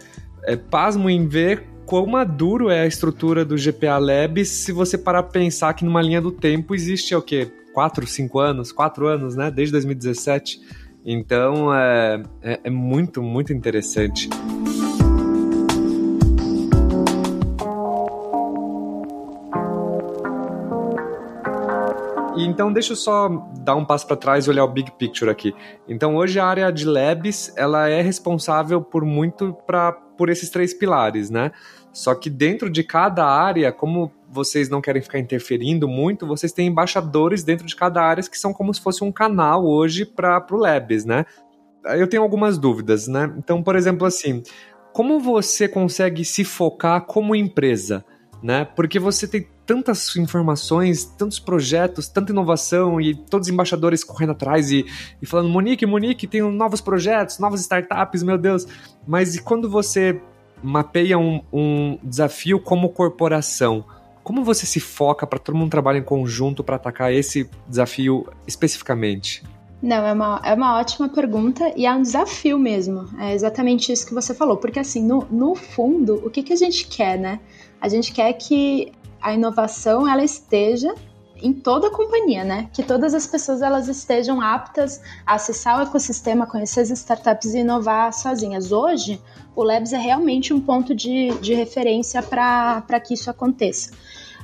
[0.45, 5.23] é, pasmo em ver quão maduro é a estrutura do GPA Labs se você parar
[5.23, 7.51] pra pensar que numa linha do tempo existe o quê?
[7.75, 8.73] 4, 5 anos?
[8.73, 9.51] 4 anos, né?
[9.51, 10.61] Desde 2017.
[11.05, 14.29] Então é, é, é muito, muito interessante.
[14.79, 14.82] E
[22.53, 23.29] então deixa eu só
[23.61, 25.55] dar um passo para trás e olhar o big picture aqui.
[25.89, 30.73] Então hoje a área de labs, ela é responsável por muito para por esses três
[30.75, 31.51] pilares, né?
[31.93, 36.69] Só que dentro de cada área, como vocês não querem ficar interferindo muito, vocês têm
[36.69, 40.57] embaixadores dentro de cada área que são como se fosse um canal hoje para o
[40.57, 41.25] Labs, né?
[41.85, 43.35] Eu tenho algumas dúvidas, né?
[43.37, 44.43] Então, por exemplo, assim,
[44.93, 48.05] como você consegue se focar como empresa?
[48.43, 48.65] Né?
[48.65, 54.71] Porque você tem tantas informações, tantos projetos, tanta inovação e todos os embaixadores correndo atrás
[54.71, 54.85] e,
[55.21, 58.67] e falando: Monique, Monique, tem novos projetos, novas startups, meu Deus.
[59.07, 60.21] Mas e quando você
[60.63, 63.85] mapeia um, um desafio como corporação?
[64.23, 69.43] Como você se foca para todo mundo trabalhar em conjunto para atacar esse desafio especificamente?
[69.83, 73.09] Não, é uma, é uma ótima pergunta e é um desafio mesmo.
[73.19, 74.57] É exatamente isso que você falou.
[74.57, 77.41] Porque, assim, no, no fundo, o que, que a gente quer, né?
[77.83, 80.95] A gente quer que a inovação ela esteja
[81.37, 82.71] em toda a companhia, né?
[82.73, 87.59] Que todas as pessoas elas estejam aptas a acessar o ecossistema, conhecer as startups e
[87.59, 88.71] inovar sozinhas.
[88.71, 89.21] Hoje,
[89.57, 93.91] o Labs é realmente um ponto de, de referência para que isso aconteça.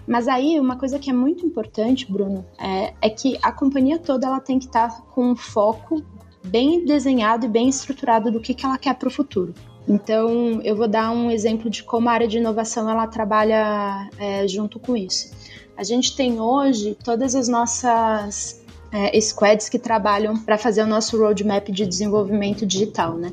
[0.05, 4.27] Mas aí, uma coisa que é muito importante, Bruno, é, é que a companhia toda
[4.27, 6.03] ela tem que estar tá com um foco
[6.44, 9.55] bem desenhado e bem estruturado do que, que ela quer para o futuro.
[9.88, 14.46] Então, eu vou dar um exemplo de como a área de inovação ela trabalha é,
[14.46, 15.31] junto com isso.
[15.77, 21.18] A gente tem hoje todas as nossas é, squads que trabalham para fazer o nosso
[21.18, 23.33] roadmap de desenvolvimento digital, né?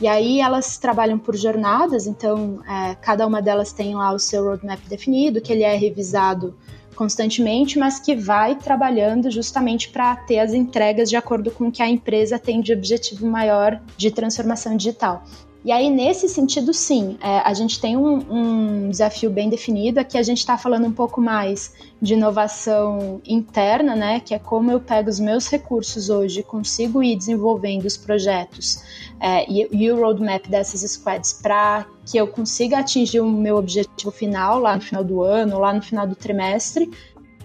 [0.00, 4.44] E aí elas trabalham por jornadas, então é, cada uma delas tem lá o seu
[4.44, 6.54] roadmap definido, que ele é revisado
[6.94, 11.80] constantemente, mas que vai trabalhando justamente para ter as entregas de acordo com o que
[11.80, 15.22] a empresa tem de objetivo maior de transformação digital.
[15.64, 19.98] E aí, nesse sentido, sim, é, a gente tem um, um, desafio bem definido.
[19.98, 24.20] Aqui a gente está falando um pouco mais de inovação interna, né?
[24.20, 28.82] Que é como eu pego os meus recursos hoje consigo ir desenvolvendo os projetos
[29.20, 34.12] é, e, e, o roadmap dessas squads para que eu consiga atingir o meu objetivo
[34.12, 36.88] final lá no final do ano, lá no final do trimestre.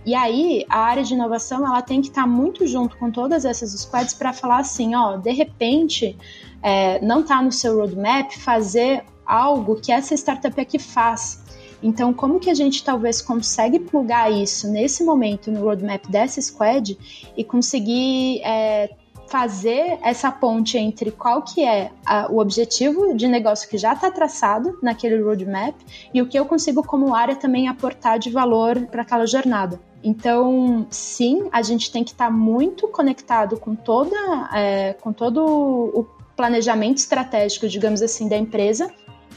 [0.05, 3.43] E aí, a área de inovação ela tem que estar tá muito junto com todas
[3.43, 6.15] essas squads para falar assim, ó, de repente
[6.63, 11.43] é, não está no seu roadmap fazer algo que essa startup aqui faz.
[11.81, 16.97] Então, como que a gente talvez consegue plugar isso nesse momento no roadmap dessa squad
[17.35, 18.89] e conseguir é,
[19.27, 24.09] fazer essa ponte entre qual que é a, o objetivo de negócio que já está
[24.09, 25.75] traçado naquele roadmap
[26.13, 29.77] e o que eu consigo como área também aportar de valor para aquela jornada.
[30.01, 34.15] Então, sim, a gente tem que estar tá muito conectado com toda,
[34.53, 38.91] é, com todo o planejamento estratégico, digamos assim, da empresa.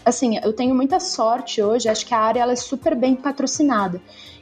[0.05, 4.01] Assim, eu tenho muita sorte hoje, acho que a área ela é super bem patrocinada.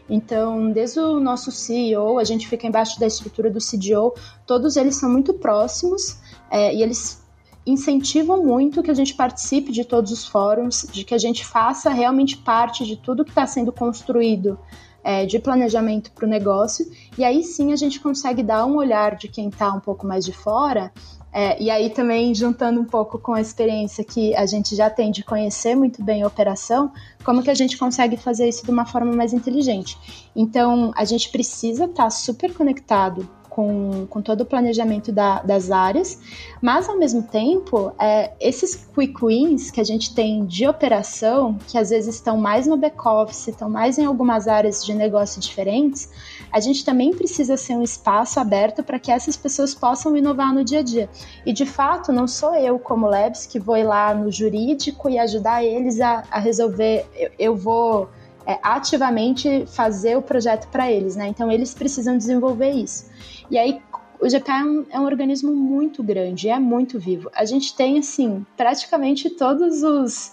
[0.08, 4.12] Então, desde o nosso CEO, a gente fica embaixo da estrutura do CDO,
[4.46, 6.18] todos eles são muito próximos
[6.50, 7.24] é, e eles
[7.66, 11.88] incentivam muito que a gente participe de todos os fóruns, de que a gente faça
[11.90, 14.58] realmente parte de tudo que está sendo construído
[15.02, 16.86] é, de planejamento para o negócio.
[17.16, 20.24] E aí sim a gente consegue dar um olhar de quem está um pouco mais
[20.24, 20.92] de fora
[21.36, 25.10] é, e aí também juntando um pouco com a experiência que a gente já tem
[25.10, 26.92] de conhecer muito bem a operação,
[27.24, 29.98] como que a gente consegue fazer isso de uma forma mais inteligente.
[30.36, 35.70] Então, a gente precisa estar tá super conectado com, com todo o planejamento da, das
[35.70, 36.18] áreas,
[36.60, 41.78] mas ao mesmo tempo, é, esses quick wins que a gente tem de operação, que
[41.78, 46.10] às vezes estão mais no back-office, estão mais em algumas áreas de negócio diferentes,
[46.50, 50.64] a gente também precisa ser um espaço aberto para que essas pessoas possam inovar no
[50.64, 51.08] dia a dia.
[51.46, 55.64] E de fato, não sou eu, como Labs, que vou lá no jurídico e ajudar
[55.64, 57.06] eles a, a resolver.
[57.14, 58.08] eu, eu vou.
[58.46, 61.28] É, ativamente fazer o projeto para eles, né?
[61.28, 63.10] Então eles precisam desenvolver isso.
[63.50, 63.80] E aí
[64.20, 67.30] o GPA é um, é um, organismo muito grande, é muito vivo.
[67.34, 70.32] A gente tem, assim, praticamente todos os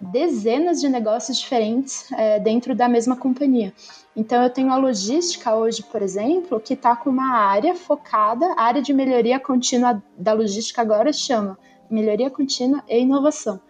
[0.00, 3.72] dezenas de negócios diferentes é, dentro da mesma companhia.
[4.16, 8.62] Então, eu tenho a logística hoje, por exemplo, que está com uma área focada, a
[8.62, 11.58] área de melhoria contínua da logística agora chama
[11.90, 13.60] melhoria contínua e inovação.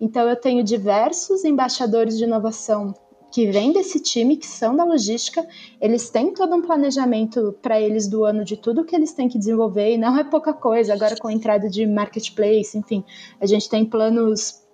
[0.00, 2.94] Então, eu tenho diversos embaixadores de inovação
[3.30, 5.46] que vêm desse time, que são da logística,
[5.80, 9.38] eles têm todo um planejamento para eles do ano de tudo que eles têm que
[9.38, 13.04] desenvolver, e não é pouca coisa, agora com a entrada de marketplace, enfim,
[13.40, 14.66] a gente tem planos.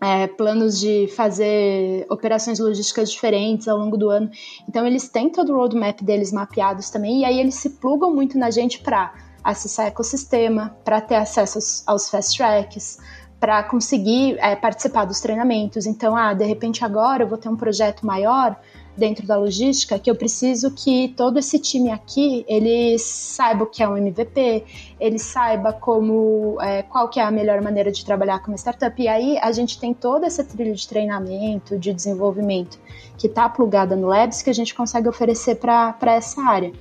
[0.00, 4.30] É, planos de fazer operações logísticas diferentes ao longo do ano.
[4.68, 8.38] Então, eles têm todo o roadmap deles mapeados também, e aí eles se plugam muito
[8.38, 12.98] na gente para acessar ecossistema, para ter acesso aos, aos fast tracks,
[13.40, 15.86] para conseguir é, participar dos treinamentos.
[15.86, 18.56] Então, ah, de repente agora eu vou ter um projeto maior
[18.96, 23.80] dentro da logística que eu preciso que todo esse time aqui ele saiba o que
[23.80, 24.64] é um MVP,
[24.98, 29.00] ele saiba como é, qual que é a melhor maneira de trabalhar com uma startup.
[29.00, 32.76] E aí a gente tem toda essa trilha de treinamento, de desenvolvimento
[33.16, 36.72] que está plugada no Labs que a gente consegue oferecer para essa área.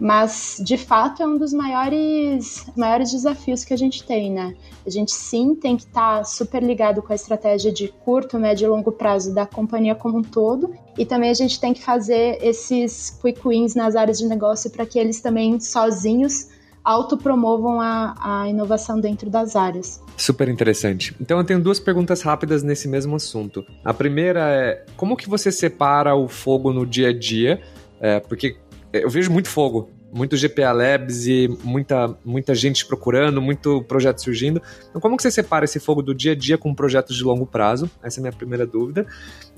[0.00, 4.54] Mas, de fato, é um dos maiores, maiores desafios que a gente tem, né?
[4.86, 8.66] A gente sim tem que estar tá super ligado com a estratégia de curto, médio
[8.66, 10.72] e longo prazo da companhia como um todo.
[10.96, 14.86] E também a gente tem que fazer esses quick wins nas áreas de negócio para
[14.86, 16.48] que eles também sozinhos
[16.84, 20.00] autopromovam a, a inovação dentro das áreas.
[20.16, 21.14] Super interessante.
[21.20, 23.64] Então eu tenho duas perguntas rápidas nesse mesmo assunto.
[23.84, 27.60] A primeira é como que você separa o fogo no dia a dia?
[28.00, 28.56] É, porque
[28.92, 34.62] eu vejo muito fogo, muito GPA Labs e muita, muita gente procurando, muito projeto surgindo.
[34.88, 37.46] Então, como que você separa esse fogo do dia a dia com projetos de longo
[37.46, 37.90] prazo?
[38.02, 39.06] Essa é a minha primeira dúvida.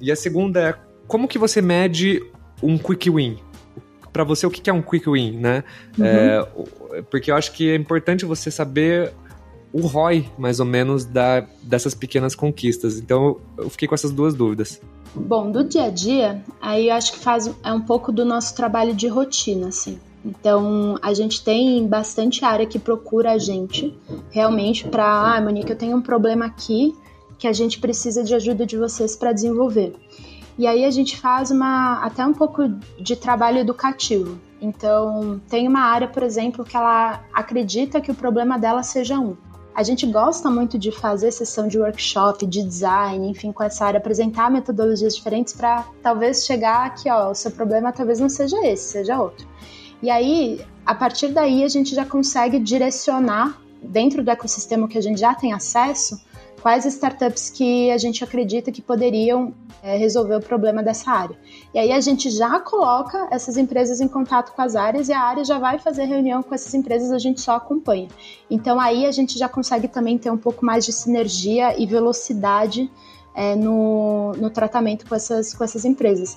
[0.01, 0.75] E a segunda é,
[1.07, 2.23] como que você mede
[2.63, 3.39] um quick win?
[4.13, 5.63] Para você, o que é um quick win, né?
[5.97, 6.05] Uhum.
[6.05, 9.13] É, porque eu acho que é importante você saber
[9.73, 12.99] o ROI, mais ou menos, da, dessas pequenas conquistas.
[12.99, 14.81] Então, eu fiquei com essas duas dúvidas.
[15.15, 18.55] Bom, do dia a dia, aí eu acho que faz é um pouco do nosso
[18.55, 19.99] trabalho de rotina, assim.
[20.25, 23.97] Então, a gente tem bastante área que procura a gente
[24.31, 26.95] realmente para, ah, Monique, eu tenho um problema aqui
[27.39, 29.95] que a gente precisa de ajuda de vocês para desenvolver.
[30.59, 32.69] E aí a gente faz uma até um pouco
[33.01, 34.39] de trabalho educativo.
[34.61, 39.37] Então, tem uma área, por exemplo, que ela acredita que o problema dela seja um.
[39.75, 43.99] A gente gosta muito de fazer sessão de workshop, de design, enfim, com essa área,
[43.99, 48.93] apresentar metodologias diferentes para talvez chegar aqui, ó, o seu problema talvez não seja esse,
[48.93, 49.47] seja outro.
[50.03, 55.01] E aí, a partir daí, a gente já consegue direcionar dentro do ecossistema que a
[55.01, 56.21] gente já tem acesso
[56.61, 61.37] quais startups que a gente acredita que poderiam é, resolver o problema dessa área.
[61.73, 65.21] E aí a gente já coloca essas empresas em contato com as áreas e a
[65.21, 68.09] área já vai fazer reunião com essas empresas, a gente só acompanha.
[68.51, 72.91] Então aí a gente já consegue também ter um pouco mais de sinergia e velocidade
[73.35, 76.37] é, no, no tratamento com essas, com essas empresas.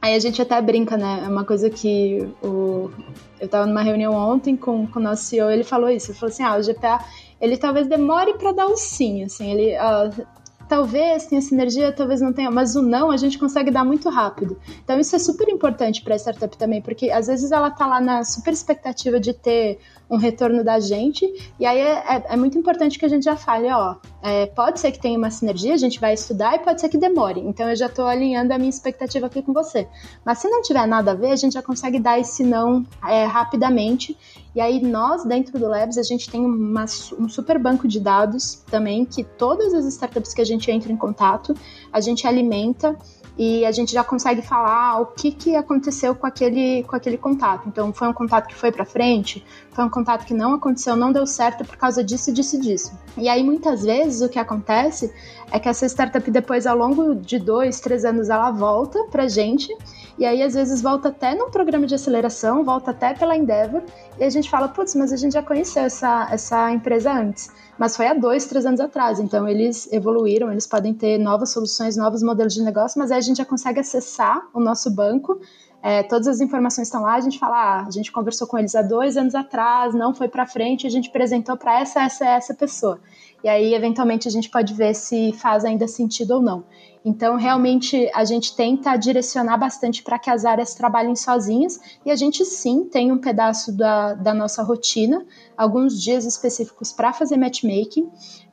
[0.00, 1.22] Aí a gente até brinca, né?
[1.24, 2.90] É uma coisa que o...
[3.38, 6.10] eu estava numa reunião ontem com, com o nosso CEO, ele falou isso.
[6.10, 7.04] Ele falou assim: ah, o GPA
[7.42, 10.26] ele talvez demore para dar o sim, assim, ele uh,
[10.68, 14.58] talvez tenha sinergia, talvez não tenha, mas o não a gente consegue dar muito rápido.
[14.82, 18.00] Então isso é super importante para a startup também, porque às vezes ela tá lá
[18.00, 21.26] na super expectativa de ter um retorno da gente.
[21.58, 24.80] E aí é, é, é muito importante que a gente já fale, ó, é, pode
[24.80, 27.40] ser que tenha uma sinergia, a gente vai estudar e pode ser que demore.
[27.40, 29.88] Então eu já estou alinhando a minha expectativa aqui com você.
[30.24, 33.24] Mas se não tiver nada a ver, a gente já consegue dar esse não é,
[33.24, 34.16] rapidamente.
[34.54, 36.84] E aí nós, dentro do Labs, a gente tem uma,
[37.18, 40.96] um super banco de dados também, que todas as startups que a gente entra em
[40.96, 41.54] contato,
[41.92, 42.96] a gente alimenta
[43.38, 47.66] e a gente já consegue falar o que, que aconteceu com aquele, com aquele contato.
[47.66, 51.10] Então, foi um contato que foi para frente, foi um contato que não aconteceu, não
[51.10, 52.92] deu certo por causa disso, disso, disso.
[53.16, 55.12] E aí, muitas vezes, o que acontece
[55.50, 59.74] é que essa startup, depois, ao longo de dois, três anos, ela volta pra gente,
[60.18, 63.82] e aí, às vezes, volta até num programa de aceleração, volta até pela Endeavor,
[64.18, 67.96] e a gente fala, putz, mas a gente já conheceu essa, essa empresa antes mas
[67.96, 69.18] foi há dois, três anos atrás.
[69.18, 73.20] Então eles evoluíram, eles podem ter novas soluções, novos modelos de negócio, mas aí a
[73.20, 75.40] gente já consegue acessar o nosso banco.
[75.82, 78.72] É, todas as informações estão lá, a gente fala, ah, a gente conversou com eles
[78.76, 82.54] há dois anos atrás, não foi para frente, a gente apresentou para essa, essa, essa
[82.54, 83.00] pessoa.
[83.42, 86.62] E aí, eventualmente, a gente pode ver se faz ainda sentido ou não.
[87.04, 92.16] Então, realmente, a gente tenta direcionar bastante para que as áreas trabalhem sozinhas e a
[92.16, 95.24] gente sim tem um pedaço da, da nossa rotina,
[95.56, 98.08] alguns dias específicos para fazer matchmaking.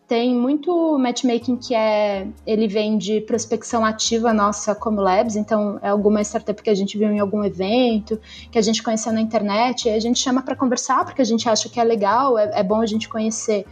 [0.07, 5.89] Tem muito matchmaking que é ele vem de prospecção ativa nossa como Labs, então é
[5.89, 8.19] alguma startup que a gente viu em algum evento,
[8.51, 11.47] que a gente conheceu na internet, e a gente chama para conversar porque a gente
[11.47, 13.67] acha que é legal, é, é bom a gente conhecer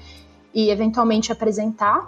[0.53, 2.07] e eventualmente apresentar.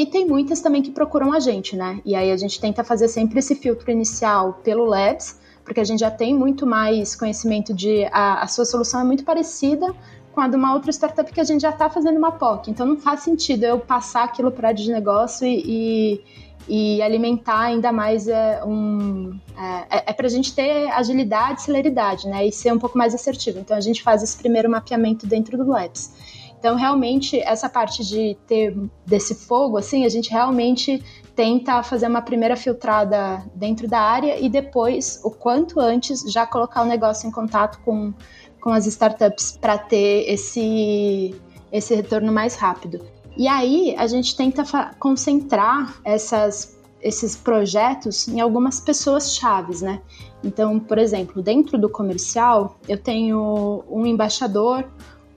[0.00, 2.00] E tem muitas também que procuram a gente, né?
[2.06, 6.00] E aí a gente tenta fazer sempre esse filtro inicial pelo Labs, porque a gente
[6.00, 9.94] já tem muito mais conhecimento de a, a sua solução é muito parecida
[10.32, 12.70] com a de uma outra startup que a gente já está fazendo uma POC.
[12.70, 16.22] Então não faz sentido eu passar aquilo para a de negócio e,
[16.66, 19.38] e, e, alimentar ainda mais é, um.
[19.54, 22.46] É, é, é para a gente ter agilidade, celeridade, né?
[22.46, 23.58] E ser um pouco mais assertivo.
[23.58, 26.39] Então a gente faz esse primeiro mapeamento dentro do Labs.
[26.60, 31.02] Então, realmente, essa parte de ter desse fogo, assim, a gente realmente
[31.34, 36.82] tenta fazer uma primeira filtrada dentro da área e depois, o quanto antes, já colocar
[36.82, 38.12] o negócio em contato com,
[38.60, 41.34] com as startups para ter esse,
[41.72, 43.00] esse retorno mais rápido.
[43.38, 44.62] E aí, a gente tenta
[44.98, 50.02] concentrar essas esses projetos em algumas pessoas chaves, né?
[50.44, 54.86] Então, por exemplo, dentro do comercial, eu tenho um embaixador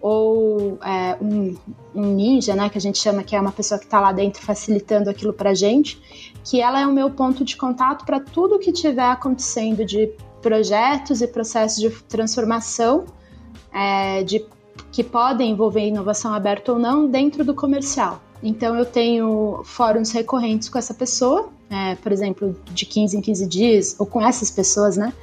[0.03, 1.55] ou é, um,
[1.95, 4.41] um, ninja, né, que a gente chama que é uma pessoa que está lá dentro
[4.41, 5.97] facilitando aquilo para gente,
[6.43, 11.21] que ela é o meu ponto de contato para tudo que estiver acontecendo de projetos
[11.21, 13.05] e processos de transformação
[13.71, 14.45] é, de,
[14.91, 18.21] que podem envolver inovação aberta ou não dentro do comercial.
[18.43, 23.47] Então eu tenho fóruns recorrentes com essa pessoa, é, por exemplo, de 15 em 15
[23.47, 25.13] dias, ou com essas pessoas, né?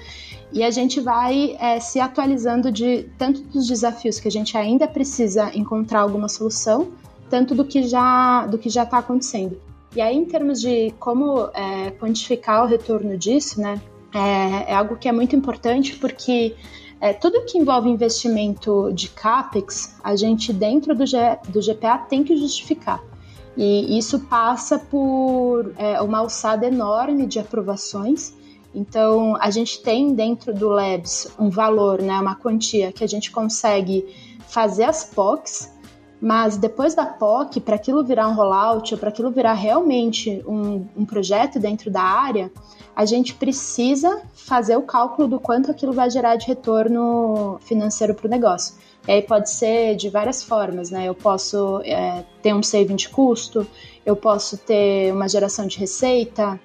[0.53, 4.89] E a gente vai é, se atualizando de tanto dos desafios que a gente ainda
[4.89, 6.89] precisa encontrar alguma solução,
[7.29, 9.61] tanto do que já do que já está acontecendo.
[9.95, 13.81] E aí, em termos de como é, quantificar o retorno disso, né,
[14.15, 16.55] é, é, algo que é muito importante porque
[17.01, 21.17] é, tudo que envolve investimento de capex, a gente dentro do, G,
[21.49, 23.03] do GPA tem que justificar.
[23.57, 28.35] E isso passa por é, uma alçada enorme de aprovações
[28.75, 33.31] então, a gente tem dentro do Labs um valor, né, uma quantia que a gente
[33.31, 34.07] consegue
[34.49, 35.73] fazer as POCs,
[36.21, 41.05] mas depois da POC, para aquilo virar um rollout, para aquilo virar realmente um, um
[41.05, 42.53] projeto dentro da área,
[42.95, 48.27] a gente precisa fazer o cálculo do quanto aquilo vai gerar de retorno financeiro para
[48.27, 48.75] o negócio.
[49.09, 51.07] E aí pode ser de várias formas, né?
[51.07, 53.66] Eu posso é, ter um saving de custo,
[54.05, 56.61] eu posso ter uma geração de receita,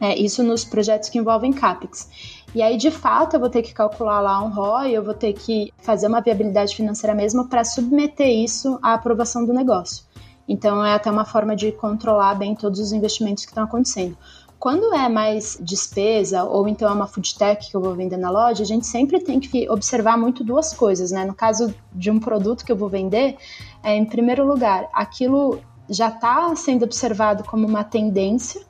[0.00, 2.08] é, isso nos projetos que envolvem CAPEX.
[2.54, 5.32] E aí, de fato, eu vou ter que calcular lá um ROI, eu vou ter
[5.32, 10.04] que fazer uma viabilidade financeira mesmo para submeter isso à aprovação do negócio.
[10.48, 14.16] Então, é até uma forma de controlar bem todos os investimentos que estão acontecendo.
[14.58, 18.30] Quando é mais despesa, ou então é uma food tech que eu vou vender na
[18.30, 21.24] loja, a gente sempre tem que observar muito duas coisas, né?
[21.24, 23.36] No caso de um produto que eu vou vender,
[23.82, 28.62] é, em primeiro lugar, aquilo já está sendo observado como uma tendência,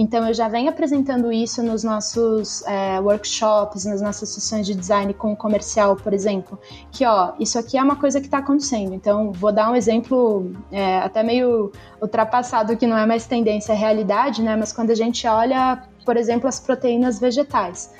[0.00, 5.12] então, eu já venho apresentando isso nos nossos é, workshops, nas nossas sessões de design
[5.12, 6.58] com o comercial, por exemplo,
[6.90, 8.94] que, ó, isso aqui é uma coisa que está acontecendo.
[8.94, 11.70] Então, vou dar um exemplo é, até meio
[12.00, 14.56] ultrapassado, que não é mais tendência, é realidade, né?
[14.56, 17.92] Mas quando a gente olha, por exemplo, as proteínas vegetais.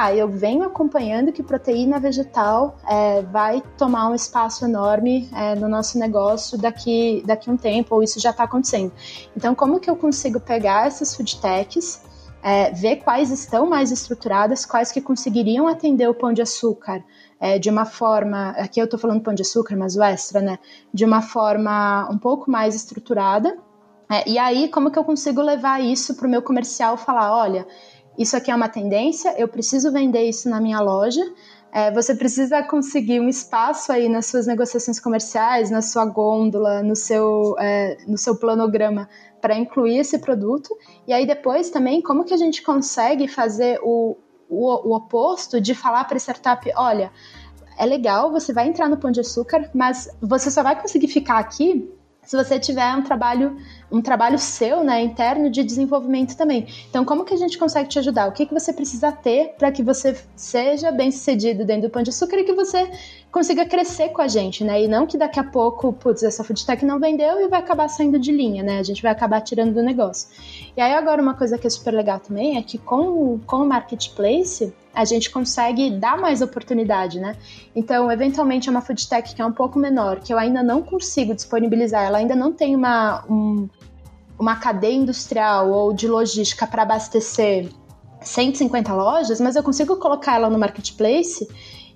[0.00, 5.68] Ah, eu venho acompanhando que proteína vegetal é, vai tomar um espaço enorme é, no
[5.68, 8.92] nosso negócio daqui, daqui um tempo, ou isso já está acontecendo.
[9.36, 12.00] Então, como que eu consigo pegar essas food techs,
[12.44, 17.02] é, ver quais estão mais estruturadas, quais que conseguiriam atender o pão de açúcar
[17.40, 20.60] é, de uma forma, aqui eu estou falando pão de açúcar, mas o extra, né?
[20.94, 23.58] De uma forma um pouco mais estruturada.
[24.08, 27.66] É, e aí, como que eu consigo levar isso para o meu comercial falar, olha,
[28.18, 31.22] isso aqui é uma tendência, eu preciso vender isso na minha loja.
[31.70, 36.96] É, você precisa conseguir um espaço aí nas suas negociações comerciais, na sua gôndola, no
[36.96, 39.08] seu, é, no seu planograma
[39.40, 40.76] para incluir esse produto.
[41.06, 44.16] E aí depois também, como que a gente consegue fazer o,
[44.48, 47.12] o, o oposto de falar para startup, olha,
[47.78, 51.38] é legal, você vai entrar no Pão de Açúcar, mas você só vai conseguir ficar
[51.38, 51.88] aqui
[52.28, 53.56] se você tiver um trabalho,
[53.90, 56.66] um trabalho seu, né, interno de desenvolvimento também.
[56.88, 58.28] Então, como que a gente consegue te ajudar?
[58.28, 62.02] O que, que você precisa ter para que você seja bem sucedido dentro do Pão
[62.02, 62.90] de Açúcar e que você
[63.30, 64.82] consiga crescer com a gente, né?
[64.82, 67.88] E não que daqui a pouco, putz, essa food tech não vendeu e vai acabar
[67.88, 68.78] saindo de linha, né?
[68.78, 70.28] A gente vai acabar tirando do negócio.
[70.76, 73.66] E aí agora uma coisa que é super legal também é que com, com o
[73.66, 77.36] marketplace a gente consegue dar mais oportunidade, né?
[77.76, 80.82] Então, eventualmente é uma food tech que é um pouco menor, que eu ainda não
[80.82, 83.68] consigo disponibilizar, ela ainda não tem uma, um,
[84.38, 87.70] uma cadeia industrial ou de logística para abastecer
[88.20, 91.46] 150 lojas, mas eu consigo colocar ela no marketplace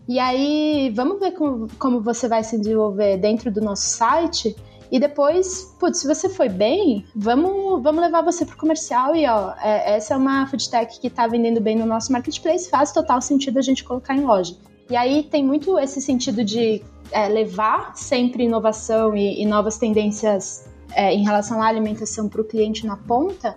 [0.08, 4.54] e aí, vamos ver como, como você vai se desenvolver dentro do nosso site.
[4.90, 9.54] E depois, putz, se você foi bem, vamos, vamos levar você pro comercial e ó,
[9.62, 13.22] é, essa é uma food tech que tá vendendo bem no nosso marketplace, faz total
[13.22, 14.54] sentido a gente colocar em loja.
[14.90, 20.68] E aí tem muito esse sentido de é, levar sempre inovação e, e novas tendências
[20.94, 23.56] é, em relação à alimentação para o cliente na ponta.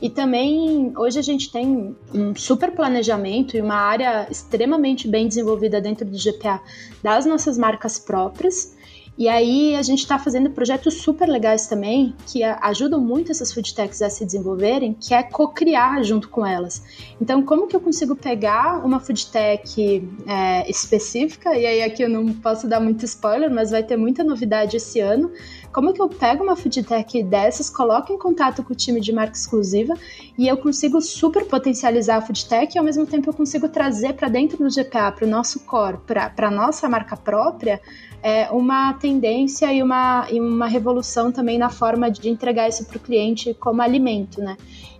[0.00, 5.80] E também hoje a gente tem um super planejamento e uma área extremamente bem desenvolvida
[5.80, 6.60] dentro do GPA
[7.02, 8.76] das nossas marcas próprias.
[9.18, 13.74] E aí a gente está fazendo projetos super legais também que ajudam muito essas food
[13.74, 16.82] techs a se desenvolverem, que é co-criar junto com elas.
[17.18, 21.56] Então, como que eu consigo pegar uma food tech é, específica?
[21.56, 25.00] E aí aqui eu não posso dar muito spoiler, mas vai ter muita novidade esse
[25.00, 25.32] ano
[25.76, 29.36] como que eu pego uma foodtech dessas, coloco em contato com o time de marca
[29.36, 29.92] exclusiva
[30.38, 34.26] e eu consigo super potencializar a foodtech e ao mesmo tempo eu consigo trazer para
[34.30, 37.78] dentro do GPA, para o nosso core, para a nossa marca própria,
[38.22, 42.96] é, uma tendência e uma, e uma revolução também na forma de entregar isso para
[42.96, 44.56] o cliente como alimento, né?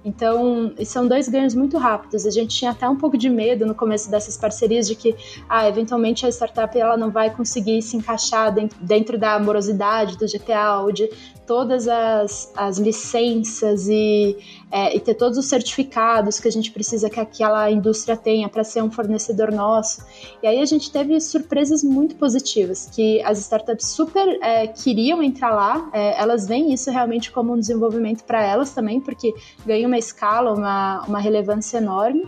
[0.07, 2.25] Então, são dois ganhos muito rápidos.
[2.25, 5.17] A gente tinha até um pouco de medo no começo dessas parcerias de que,
[5.49, 10.79] ah, eventualmente a startup ela não vai conseguir se encaixar dentro, da amorosidade do GPA
[10.83, 11.11] ou de
[11.45, 14.37] todas as, as licenças e,
[14.71, 18.65] é, e ter todos os certificados que a gente precisa que aquela indústria tenha para
[18.65, 20.05] ser um fornecedor nosso.
[20.43, 25.55] E aí a gente teve surpresas muito positivas, que as startups super é, queriam entrar
[25.55, 29.33] lá, é, elas veem isso realmente como um desenvolvimento para elas também, porque
[29.65, 32.27] ganha uma escala, uma, uma relevância enorme.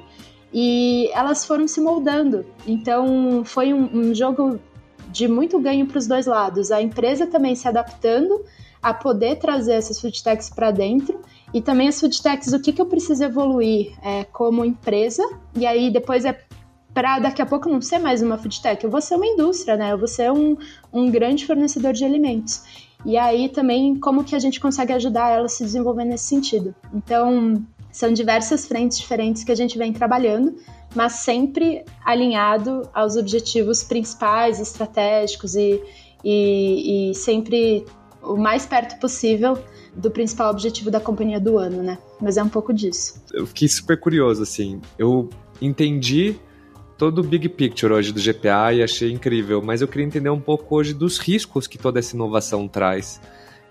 [0.51, 2.47] E elas foram se moldando.
[2.67, 4.59] Então, foi um, um jogo
[5.11, 6.71] de muito ganho para os dois lados.
[6.71, 8.43] A empresa também se adaptando
[8.83, 11.21] a poder trazer essas food techs para dentro
[11.53, 15.23] e também as food techs, o que, que eu preciso evoluir é, como empresa,
[15.55, 16.39] e aí depois é
[16.93, 19.77] para daqui a pouco não ser mais uma food tech, eu vou ser uma indústria,
[19.77, 19.93] né?
[19.93, 20.57] Eu vou ser um,
[20.93, 22.65] um grande fornecedor de alimentos.
[23.05, 26.75] E aí também como que a gente consegue ajudar ela a se desenvolver nesse sentido.
[26.93, 30.57] Então, são diversas frentes diferentes que a gente vem trabalhando,
[30.95, 35.81] mas sempre alinhado aos objetivos principais, estratégicos e,
[36.25, 37.85] e, e sempre
[38.23, 39.59] o mais perto possível
[39.95, 41.99] do principal objetivo da companhia do ano, né?
[42.21, 43.23] Mas é um pouco disso.
[43.33, 44.81] Eu fiquei super curioso, assim.
[44.99, 45.29] Eu
[45.61, 46.37] entendi
[46.97, 50.41] todo o big picture hoje do GPA e achei incrível, mas eu queria entender um
[50.41, 53.21] pouco hoje dos riscos que toda essa inovação traz.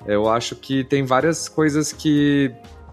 [0.05, 2.51] Eu acho que tem várias coisas que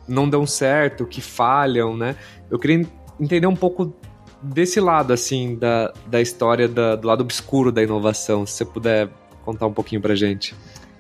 [0.09, 2.17] não dão certo, que falham, né?
[2.51, 2.87] Eu queria
[3.21, 3.95] entender um pouco
[4.43, 9.09] desse lado, assim, da, da história, da, do lado obscuro da inovação, se você puder
[9.45, 10.55] contar um pouquinho pra gente.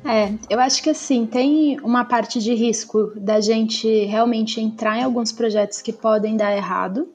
[0.05, 5.02] É, eu acho que assim, tem uma parte de risco da gente realmente entrar em
[5.02, 7.09] alguns projetos que podem dar errado,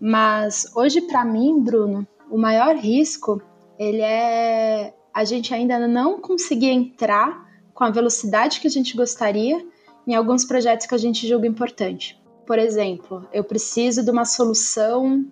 [0.00, 3.42] mas hoje para mim, Bruno, o maior risco,
[3.78, 9.62] ele é a gente ainda não conseguir entrar com a velocidade que a gente gostaria
[10.06, 12.18] em alguns projetos que a gente julga importante.
[12.46, 15.26] Por exemplo, eu preciso de uma solução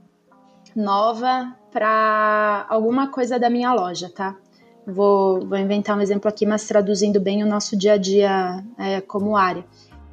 [0.77, 4.37] nova para alguma coisa da minha loja, tá?
[4.87, 9.01] Vou, vou inventar um exemplo aqui, mas traduzindo bem o nosso dia a dia é,
[9.01, 9.65] como área.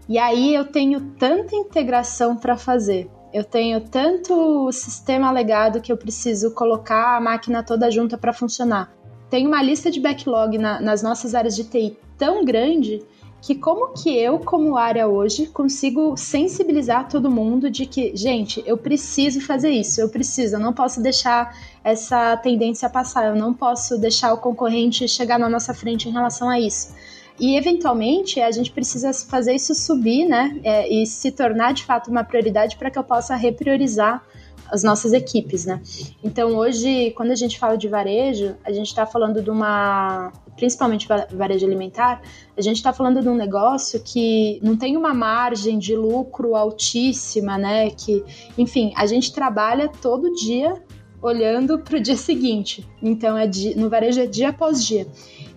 [0.07, 5.97] E aí eu tenho tanta integração para fazer, eu tenho tanto sistema legado que eu
[5.97, 8.91] preciso colocar a máquina toda junta para funcionar.
[9.29, 13.01] Tem uma lista de backlog na, nas nossas áreas de TI tão grande
[13.41, 18.77] que como que eu, como área hoje, consigo sensibilizar todo mundo de que, gente, eu
[18.77, 23.97] preciso fazer isso, eu preciso, eu não posso deixar essa tendência passar, eu não posso
[23.97, 26.93] deixar o concorrente chegar na nossa frente em relação a isso.
[27.39, 30.59] E eventualmente a gente precisa fazer isso subir, né?
[30.63, 34.23] É, e se tornar de fato uma prioridade para que eu possa repriorizar
[34.71, 35.81] as nossas equipes, né?
[36.23, 41.07] Então hoje, quando a gente fala de varejo, a gente está falando de uma, principalmente
[41.33, 42.21] varejo alimentar,
[42.55, 47.57] a gente está falando de um negócio que não tem uma margem de lucro altíssima,
[47.57, 47.89] né?
[47.91, 48.23] Que,
[48.57, 50.73] enfim, a gente trabalha todo dia
[51.21, 52.87] olhando para o dia seguinte.
[53.01, 55.07] Então é no varejo é dia após dia.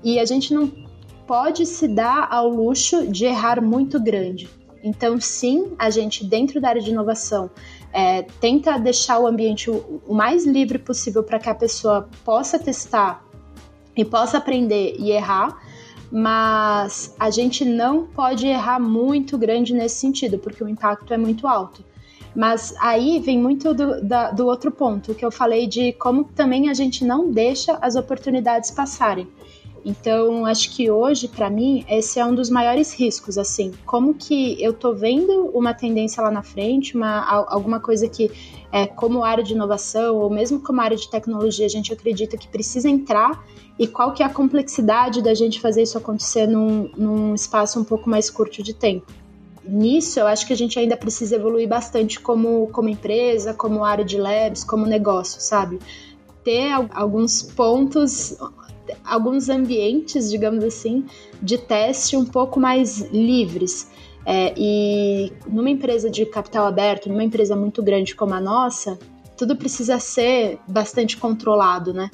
[0.02, 0.70] E a gente não
[1.26, 4.48] pode se dar ao luxo de errar muito grande.
[4.82, 7.50] Então, sim, a gente, dentro da área de inovação,
[7.92, 13.24] é, tenta deixar o ambiente o, mais livre possível para que a pessoa possa testar
[13.96, 15.60] e possa aprender e errar,
[16.10, 21.46] mas a gente não pode errar muito grande nesse sentido, porque o impacto é muito
[21.46, 21.84] alto.
[22.34, 26.70] Mas aí vem muito do, da, do outro ponto, que eu falei de como também
[26.70, 29.26] a gente não deixa as oportunidades passarem.
[29.84, 33.72] Então, acho que hoje, para mim, esse é um dos maiores riscos, assim.
[33.86, 38.30] Como que eu tô vendo uma tendência lá na frente, uma, alguma coisa que,
[38.70, 42.46] é, como área de inovação, ou mesmo como área de tecnologia, a gente acredita que
[42.46, 43.44] precisa entrar,
[43.78, 47.84] e qual que é a complexidade da gente fazer isso acontecer num, num espaço um
[47.84, 49.06] pouco mais curto de tempo.
[49.64, 54.04] Nisso, eu acho que a gente ainda precisa evoluir bastante como, como empresa, como área
[54.04, 55.78] de labs, como negócio, sabe?
[56.44, 58.36] ter alguns pontos
[59.04, 61.04] alguns ambientes, digamos assim,
[61.42, 63.90] de teste um pouco mais livres.
[64.24, 68.98] É, e numa empresa de capital aberto, numa empresa muito grande como a nossa,
[69.36, 72.10] tudo precisa ser bastante controlado, né?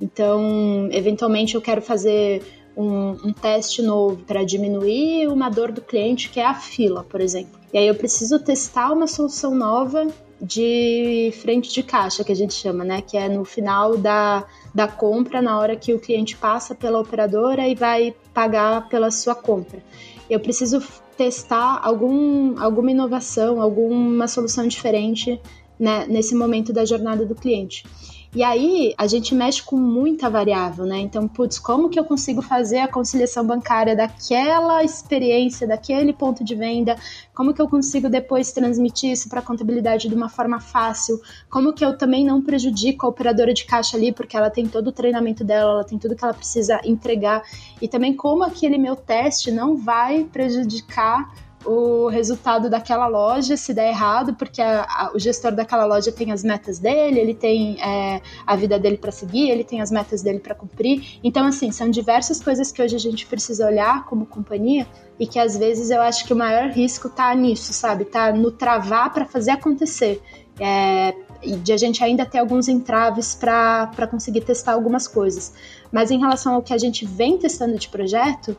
[0.00, 2.42] Então, eventualmente, eu quero fazer
[2.74, 7.20] um, um teste novo para diminuir uma dor do cliente, que é a fila, por
[7.20, 7.60] exemplo.
[7.72, 10.06] E aí eu preciso testar uma solução nova
[10.40, 13.02] de frente de caixa, que a gente chama, né?
[13.02, 17.68] Que é no final da, da compra, na hora que o cliente passa pela operadora
[17.68, 19.82] e vai pagar pela sua compra.
[20.28, 20.82] Eu preciso
[21.16, 25.40] testar algum, alguma inovação, alguma solução diferente
[25.78, 27.84] né, nesse momento da jornada do cliente.
[28.32, 31.00] E aí a gente mexe com muita variável, né?
[31.00, 36.54] Então, putz, como que eu consigo fazer a conciliação bancária daquela experiência, daquele ponto de
[36.54, 36.96] venda?
[37.34, 41.20] Como que eu consigo depois transmitir isso para a contabilidade de uma forma fácil?
[41.50, 44.86] Como que eu também não prejudico a operadora de caixa ali, porque ela tem todo
[44.88, 47.42] o treinamento dela, ela tem tudo que ela precisa entregar.
[47.82, 51.28] E também como aquele meu teste não vai prejudicar
[51.64, 56.32] o resultado daquela loja se der errado, porque a, a, o gestor daquela loja tem
[56.32, 60.22] as metas dele, ele tem é, a vida dele para seguir, ele tem as metas
[60.22, 61.18] dele para cumprir.
[61.22, 64.86] Então, assim, são diversas coisas que hoje a gente precisa olhar como companhia
[65.18, 68.06] e que às vezes eu acho que o maior risco tá nisso, sabe?
[68.06, 70.22] Tá no travar para fazer acontecer.
[70.58, 71.14] É,
[71.62, 75.54] de a gente ainda ter alguns entraves para conseguir testar algumas coisas.
[75.90, 78.56] Mas em relação ao que a gente vem testando de projeto,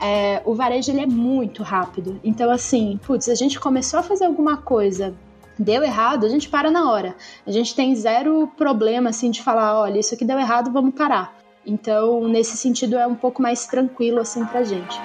[0.00, 2.20] é, o varejo ele é muito rápido.
[2.22, 5.14] Então, assim, putz, a gente começou a fazer alguma coisa,
[5.58, 7.14] deu errado, a gente para na hora.
[7.46, 11.36] A gente tem zero problema, assim, de falar, olha, isso aqui deu errado, vamos parar.
[11.66, 15.00] Então, nesse sentido, é um pouco mais tranquilo, assim, pra gente.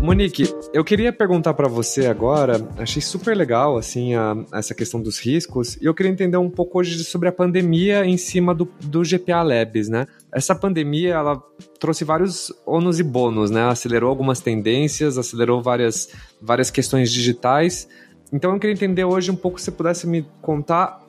[0.00, 5.18] Monique, Eu queria perguntar para você agora, achei super legal assim a, essa questão dos
[5.18, 9.02] riscos e eu queria entender um pouco hoje sobre a pandemia em cima do, do
[9.02, 10.06] GPA Labs, né?
[10.32, 11.42] Essa pandemia ela
[11.78, 13.62] trouxe vários ônus e bônus, né?
[13.68, 16.08] Acelerou algumas tendências, acelerou várias,
[16.40, 17.88] várias questões digitais.
[18.32, 21.00] Então eu queria entender hoje um pouco se você pudesse me contar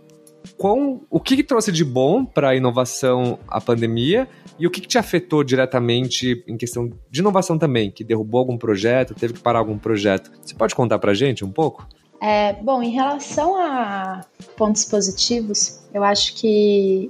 [0.57, 4.27] quão, o que, que trouxe de bom para a inovação a pandemia
[4.59, 8.57] e o que, que, te afetou diretamente em questão de inovação também, que derrubou algum
[8.57, 10.31] projeto, teve que parar algum projeto.
[10.41, 11.87] Você pode contar para a gente um pouco?
[12.21, 14.25] É, bom, em relação a
[14.57, 17.09] pontos positivos, eu acho que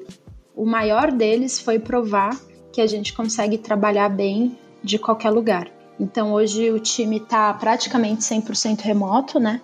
[0.55, 2.37] o maior deles foi provar
[2.71, 5.71] que a gente consegue trabalhar bem de qualquer lugar.
[5.99, 9.61] Então hoje o time está praticamente 100% remoto, né?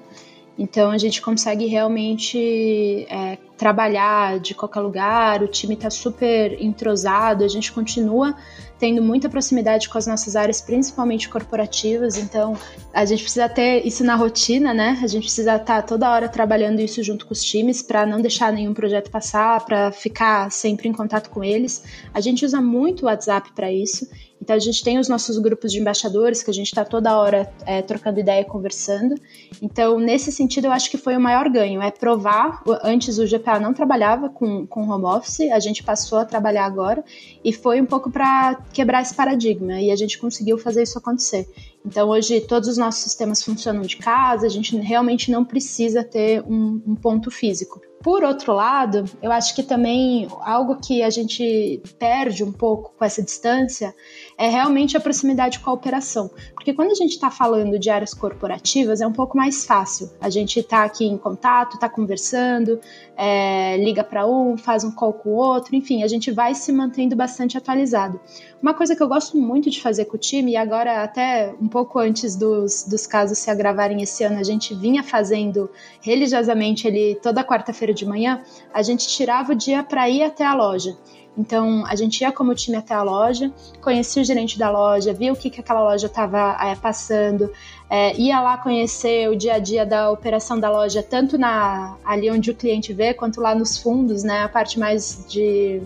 [0.57, 7.43] Então a gente consegue realmente é, trabalhar de qualquer lugar, o time está super entrosado,
[7.43, 8.35] a gente continua
[8.79, 12.57] tendo muita proximidade com as nossas áreas, principalmente corporativas, então
[12.93, 14.99] a gente precisa ter isso na rotina, né?
[15.01, 18.21] A gente precisa estar tá toda hora trabalhando isso junto com os times para não
[18.21, 21.83] deixar nenhum projeto passar, para ficar sempre em contato com eles.
[22.13, 24.07] A gente usa muito o WhatsApp para isso
[24.41, 27.51] então a gente tem os nossos grupos de embaixadores que a gente está toda hora
[27.65, 29.15] é, trocando ideia e conversando.
[29.61, 32.61] Então, nesse sentido, eu acho que foi o maior ganho, é provar.
[32.83, 37.03] Antes o GPA não trabalhava com, com home office, a gente passou a trabalhar agora,
[37.43, 41.47] e foi um pouco para quebrar esse paradigma, e a gente conseguiu fazer isso acontecer.
[41.85, 46.41] Então, hoje, todos os nossos sistemas funcionam de casa, a gente realmente não precisa ter
[46.43, 47.79] um, um ponto físico.
[48.03, 53.03] Por outro lado, eu acho que também algo que a gente perde um pouco com
[53.03, 53.95] essa distância
[54.37, 56.29] é realmente a proximidade com a operação.
[56.53, 60.09] Porque quando a gente está falando de áreas corporativas, é um pouco mais fácil.
[60.19, 62.79] A gente está aqui em contato, está conversando,
[63.15, 66.71] é, liga para um, faz um call com o outro, enfim, a gente vai se
[66.71, 68.19] mantendo bastante atualizado.
[68.61, 71.67] Uma coisa que eu gosto muito de fazer com o time, e agora até um
[71.67, 75.69] pouco antes dos, dos casos se agravarem esse ano, a gente vinha fazendo
[76.01, 78.41] religiosamente ele toda quarta-feira de manhã,
[78.73, 80.97] a gente tirava o dia para ir até a loja.
[81.37, 85.33] Então, a gente ia como time até a loja, conhecia o gerente da loja, via
[85.33, 87.51] o que, que aquela loja estava é, passando,
[87.89, 92.31] é, ia lá conhecer o dia a dia da operação da loja, tanto na ali
[92.31, 95.81] onde o cliente vê, quanto lá nos fundos, né, a parte mais de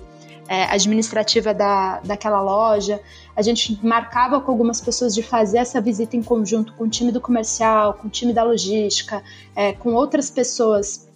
[0.47, 3.01] é, administrativa da, daquela loja.
[3.35, 7.11] A gente marcava com algumas pessoas de fazer essa visita em conjunto com o time
[7.11, 9.23] do comercial, com o time da logística,
[9.79, 11.08] com outras pessoas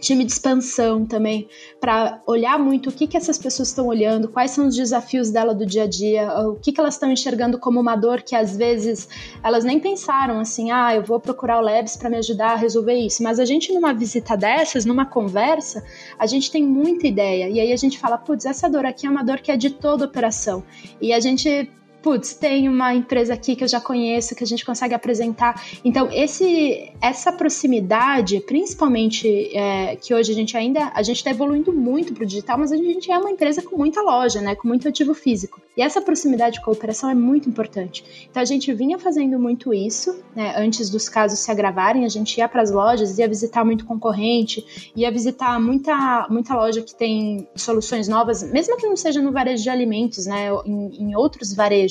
[0.00, 1.48] time de expansão também,
[1.80, 5.54] para olhar muito o que, que essas pessoas estão olhando, quais são os desafios dela
[5.54, 8.56] do dia a dia, o que, que elas estão enxergando como uma dor que às
[8.56, 9.08] vezes
[9.42, 12.94] elas nem pensaram assim, ah, eu vou procurar o Labs para me ajudar a resolver
[12.94, 13.22] isso.
[13.22, 15.84] Mas a gente, numa visita dessas, numa conversa,
[16.18, 17.48] a gente tem muita ideia.
[17.48, 19.70] E aí a gente fala, putz, essa dor aqui é uma dor que é de
[19.70, 20.62] toda operação.
[21.00, 21.70] E a gente
[22.02, 25.62] putz, tem uma empresa aqui que eu já conheço, que a gente consegue apresentar.
[25.84, 31.72] Então, esse, essa proximidade, principalmente é, que hoje a gente ainda, a gente está evoluindo
[31.72, 34.68] muito para o digital, mas a gente é uma empresa com muita loja, né, com
[34.68, 35.60] muito ativo físico.
[35.76, 38.28] E essa proximidade com a operação é muito importante.
[38.30, 42.38] Então, a gente vinha fazendo muito isso, né, antes dos casos se agravarem, a gente
[42.38, 47.48] ia para as lojas, ia visitar muito concorrente, ia visitar muita, muita loja que tem
[47.54, 51.87] soluções novas, mesmo que não seja no varejo de alimentos, né, em, em outros varejos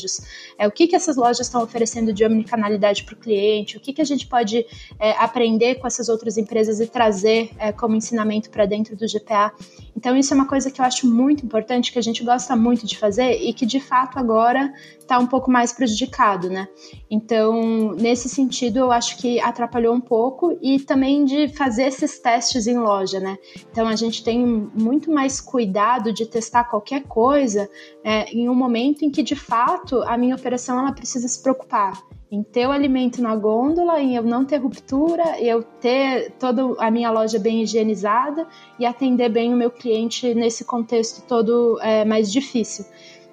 [0.58, 3.94] É, o que, que essas lojas estão oferecendo de omnicanalidade para o cliente, o que,
[3.94, 4.66] que a gente pode
[5.00, 9.52] é, aprender com essas outras empresas e trazer é, como ensinamento para dentro do GPA.
[9.96, 12.86] Então, isso é uma coisa que eu acho muito importante, que a gente gosta muito
[12.86, 14.74] de fazer e que de fato agora
[15.08, 16.68] está um pouco mais prejudicado, né?
[17.10, 22.68] Então, nesse sentido, eu acho que atrapalhou um pouco e também de fazer esses testes
[22.68, 23.38] em loja, né?
[23.72, 27.70] Então, a gente tem muito mais cuidado de testar qualquer coisa
[28.04, 31.94] é, em um momento em que de fato a minha operação ela precisa se preocupar
[32.30, 36.92] em ter o alimento na gôndola, em eu não ter ruptura, eu ter toda a
[36.92, 38.46] minha loja bem higienizada
[38.78, 42.86] e atender bem o meu cliente nesse contexto todo é, mais difícil.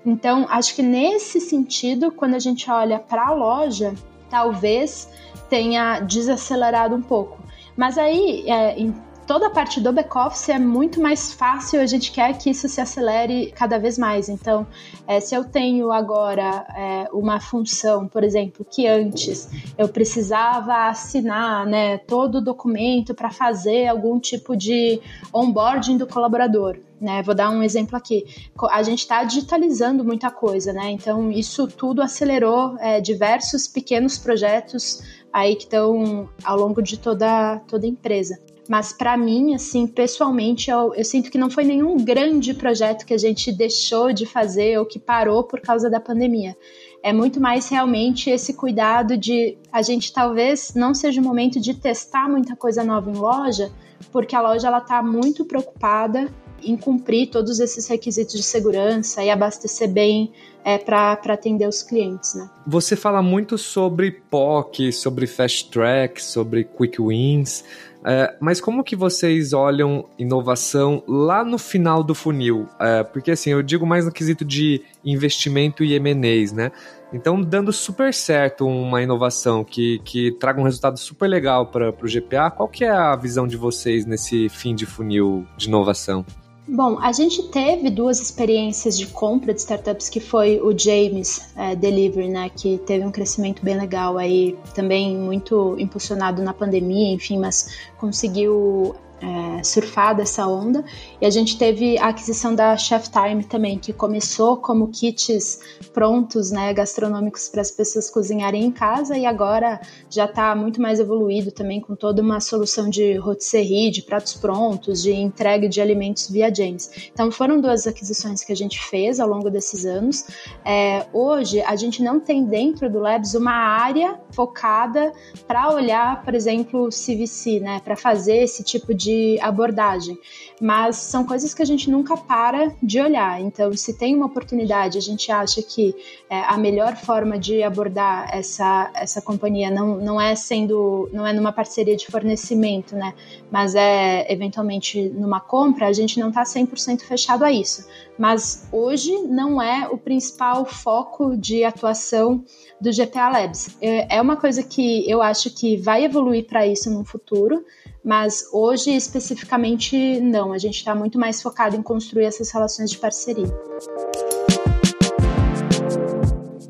[0.04, 3.94] Então, acho que nesse sentido, quando a gente olha para a loja,
[4.28, 5.08] talvez
[5.48, 7.38] tenha desacelerado um pouco.
[7.76, 8.78] Mas aí, é,
[9.26, 12.80] toda a parte do back-office é muito mais fácil, a gente quer que isso se
[12.80, 14.28] acelere cada vez mais.
[14.28, 14.66] Então,
[15.06, 21.66] é, se eu tenho agora é, uma função, por exemplo, que antes eu precisava assinar
[21.66, 25.00] né, todo o documento para fazer algum tipo de
[25.32, 26.78] onboarding do colaborador.
[27.00, 28.24] Né, vou dar um exemplo aqui.
[28.70, 30.90] A gente está digitalizando muita coisa, né?
[30.90, 37.58] Então, isso tudo acelerou é, diversos pequenos projetos aí que estão ao longo de toda,
[37.66, 38.40] toda a empresa.
[38.68, 43.12] Mas para mim, assim, pessoalmente, eu, eu, sinto que não foi nenhum grande projeto que
[43.12, 46.56] a gente deixou de fazer ou que parou por causa da pandemia.
[47.02, 51.74] é muito mais realmente esse cuidado de a gente talvez não seja o momento de
[51.74, 53.70] testar muita coisa nova em loja,
[54.10, 59.30] porque a loja ela está muito preocupada em cumprir todos esses requisitos de segurança e
[59.30, 60.32] abastecer bem
[60.64, 62.34] é, para atender os clientes.
[62.34, 62.48] Né?
[62.66, 67.62] Você fala muito sobre POC, sobre Fast Track, sobre Quick Wins,
[68.04, 72.68] é, mas como que vocês olham inovação lá no final do funil?
[72.78, 76.70] É, porque assim, eu digo mais no quesito de investimento e M&As, né?
[77.12, 82.08] Então, dando super certo uma inovação que, que traga um resultado super legal para o
[82.08, 86.26] GPA, qual que é a visão de vocês nesse fim de funil de inovação?
[86.66, 91.76] Bom, a gente teve duas experiências de compra de startups que foi o James é,
[91.76, 97.38] Delivery, né, que teve um crescimento bem legal aí, também muito impulsionado na pandemia, enfim,
[97.38, 98.94] mas conseguiu
[99.24, 100.84] é, surfar dessa onda.
[101.20, 105.60] E a gente teve a aquisição da Chef Time também, que começou como kits
[105.94, 111.00] prontos, né, gastronômicos para as pessoas cozinharem em casa e agora já está muito mais
[111.00, 116.28] evoluído também com toda uma solução de rotisserie, de pratos prontos, de entrega de alimentos
[116.28, 117.10] via James.
[117.12, 120.26] Então foram duas aquisições que a gente fez ao longo desses anos.
[120.64, 125.12] É, hoje a gente não tem dentro do Labs uma área focada
[125.46, 130.18] para olhar, por exemplo, CVC, né, para fazer esse tipo de de abordagem,
[130.60, 133.40] mas são coisas que a gente nunca para de olhar.
[133.40, 135.94] Então, se tem uma oportunidade, a gente acha que
[136.28, 141.32] é, a melhor forma de abordar essa, essa companhia não, não é sendo, não é
[141.32, 143.14] numa parceria de fornecimento, né?
[143.50, 147.86] Mas é eventualmente numa compra, a gente não está 100% fechado a isso.
[148.18, 152.44] Mas hoje não é o principal foco de atuação
[152.80, 153.76] do GPA Labs.
[153.80, 157.64] É, é uma coisa que eu acho que vai evoluir para isso no futuro,
[158.04, 160.52] mas hoje especificamente não.
[160.52, 163.46] A gente está muito mais focado em construir essas relações de parceria.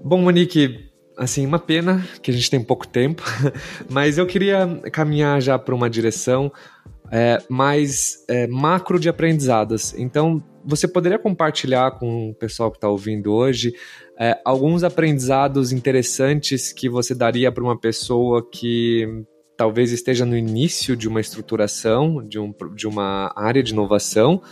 [0.05, 3.22] Bom, Monique, assim, uma pena que a gente tem pouco tempo,
[3.91, 6.53] mas eu queria caminhar já para uma direção
[7.11, 9.93] é, mais é, macro de aprendizados.
[9.95, 13.74] Então, você poderia compartilhar com o pessoal que está ouvindo hoje
[14.18, 19.24] é, alguns aprendizados interessantes que você daria para uma pessoa que
[19.57, 24.42] talvez esteja no início de uma estruturação, de, um, de uma área de inovação,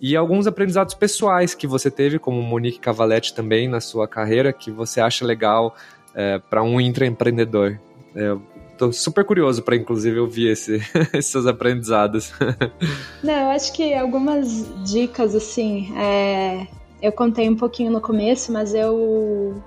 [0.00, 4.70] e alguns aprendizados pessoais que você teve, como Monique Cavaletti também na sua carreira, que
[4.70, 5.76] você acha legal
[6.14, 7.78] é, para um intraempreendedor.
[8.14, 8.36] É,
[8.82, 10.80] Tô super curioso para, inclusive, ouvir esse,
[11.14, 12.32] esses aprendizados.
[13.22, 16.66] Não, eu acho que algumas dicas, assim, é,
[17.00, 19.62] eu contei um pouquinho no começo, mas eu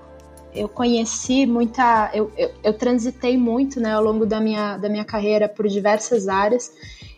[0.56, 5.04] eu conheci muita, eu, eu, eu, transitei muito, né, ao longo da minha, da minha
[5.04, 6.72] carreira por diversas áreas.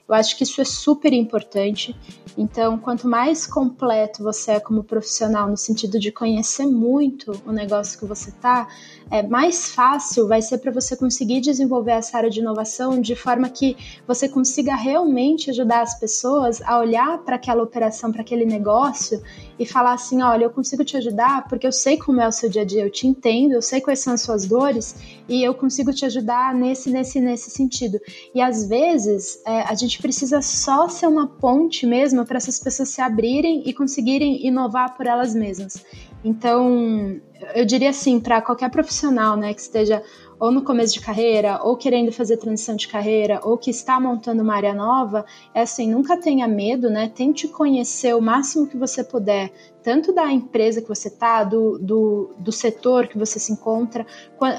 [0.09, 1.95] Eu acho que isso é super importante.
[2.37, 7.99] Então, quanto mais completo você é como profissional, no sentido de conhecer muito o negócio
[7.99, 8.69] que você está
[9.11, 13.49] é, mais fácil vai ser para você conseguir desenvolver essa área de inovação de forma
[13.49, 19.23] que você consiga realmente ajudar as pessoas a olhar para aquela operação, para aquele negócio
[19.59, 22.49] e falar assim: olha, eu consigo te ajudar porque eu sei como é o seu
[22.49, 24.95] dia a dia, eu te entendo, eu sei quais são as suas dores
[25.29, 27.99] e eu consigo te ajudar nesse, nesse, nesse sentido.
[28.35, 32.89] E às vezes é, a gente precisa só ser uma ponte mesmo para essas pessoas
[32.89, 35.85] se abrirem e conseguirem inovar por elas mesmas.
[36.25, 37.21] Então,
[37.55, 40.03] eu diria assim, para qualquer profissional, né, que esteja
[40.41, 44.43] ou no começo de carreira, ou querendo fazer transição de carreira, ou que está montando
[44.43, 47.11] uma área nova, é assim, nunca tenha medo, né?
[47.13, 49.51] Tente conhecer o máximo que você puder
[49.83, 54.07] tanto da empresa que você está, do, do, do, setor que você se encontra.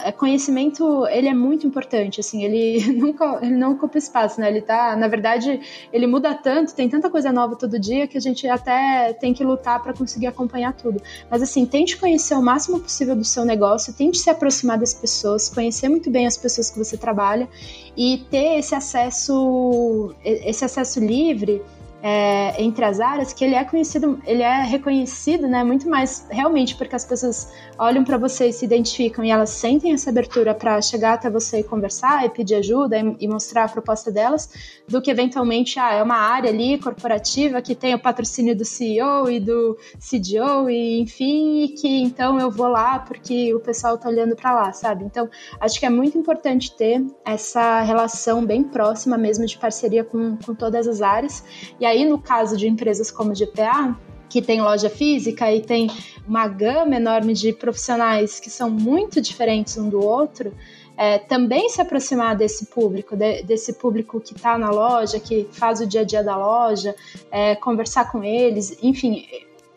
[0.05, 4.49] É, conhecimento, ele é muito importante, assim, ele nunca, ele não ocupa espaço, né?
[4.49, 5.59] Ele tá, na verdade,
[5.91, 9.43] ele muda tanto, tem tanta coisa nova todo dia que a gente até tem que
[9.43, 11.01] lutar para conseguir acompanhar tudo.
[11.29, 15.49] Mas assim, tente conhecer o máximo possível do seu negócio, tente se aproximar das pessoas,
[15.49, 17.47] conhecer muito bem as pessoas que você trabalha
[17.95, 21.61] e ter esse acesso, esse acesso livre
[22.01, 26.75] é, entre as áreas que ele é conhecido, ele é reconhecido, né, muito mais realmente
[26.75, 30.81] porque as pessoas olham para você e se identificam e elas sentem essa abertura para
[30.81, 34.49] chegar até você e conversar e pedir ajuda e, e, mostrar a proposta delas,
[34.87, 39.29] do que eventualmente ah, é uma área ali corporativa que tem o patrocínio do CEO
[39.29, 44.07] e do CDO e enfim, e que então eu vou lá porque o pessoal tá
[44.07, 45.03] olhando para lá, sabe?
[45.03, 45.29] Então,
[45.59, 50.55] acho que é muito importante ter essa relação bem próxima mesmo de parceria com, com
[50.55, 51.43] todas as áreas.
[51.79, 53.97] E aí, no caso de empresas como a GPA,
[54.29, 55.89] que tem loja física e tem
[56.27, 60.53] uma gama enorme de profissionais que são muito diferentes um do outro,
[60.95, 65.79] é, também se aproximar desse público, de, desse público que está na loja, que faz
[65.79, 66.93] o dia a dia da loja,
[67.31, 69.25] é, conversar com eles, enfim.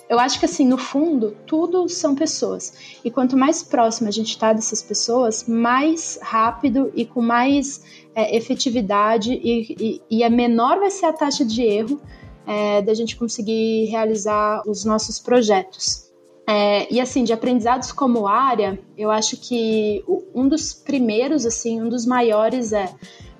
[0.09, 2.99] eu acho que assim, no fundo, tudo são pessoas.
[3.05, 8.37] E quanto mais próximo a gente está dessas pessoas, mais rápido e com mais é,
[8.37, 12.01] efetividade e, e, e a menor vai ser a taxa de erro
[12.47, 16.11] é, da gente conseguir realizar os nossos projetos.
[16.47, 20.05] É, e assim, de aprendizados como área, eu acho que
[20.35, 22.93] um dos primeiros, assim, um dos maiores é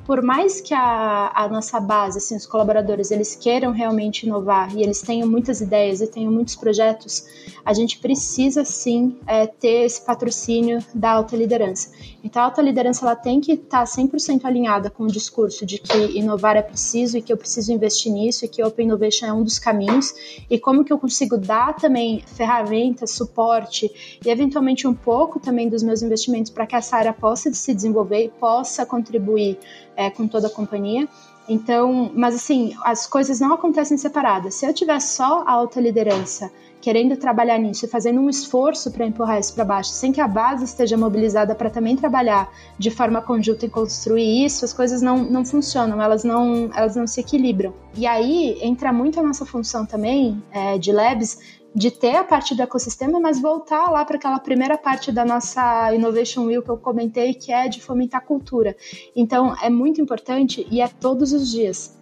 [0.05, 4.83] por mais que a, a, nossa base, assim, os colaboradores, eles queiram realmente inovar e
[4.83, 7.25] eles tenham muitas ideias e tenham muitos projetos,
[7.65, 11.91] a gente precisa sim é, ter esse patrocínio da alta liderança.
[12.25, 15.79] Então, a alta liderança ela tem que estar tá 100% alinhada com o discurso de
[15.79, 19.33] que inovar é preciso e que eu preciso investir nisso e que Open Innovation é
[19.33, 20.15] um dos caminhos
[20.51, 25.83] e como que eu consigo dar também ferramentas, suporte e eventualmente um pouco também dos
[25.83, 29.59] meus investimentos para que essa área possa se desenvolver e possa contribuir
[30.07, 31.09] é, com toda a companhia.
[31.49, 34.55] Então, mas assim, as coisas não acontecem separadas.
[34.55, 36.51] Se eu tiver só a alta liderança
[36.81, 40.27] querendo trabalhar nisso e fazendo um esforço para empurrar isso para baixo, sem que a
[40.27, 45.19] base esteja mobilizada para também trabalhar de forma conjunta e construir isso, as coisas não,
[45.19, 47.73] não funcionam, elas não, elas não se equilibram.
[47.97, 52.55] E aí entra muito a nossa função também é, de labs de ter a parte
[52.55, 56.77] do ecossistema, mas voltar lá para aquela primeira parte da nossa Innovation Wheel que eu
[56.77, 58.77] comentei, que é de fomentar cultura.
[59.17, 61.99] Então, é muito importante e é todos os dias.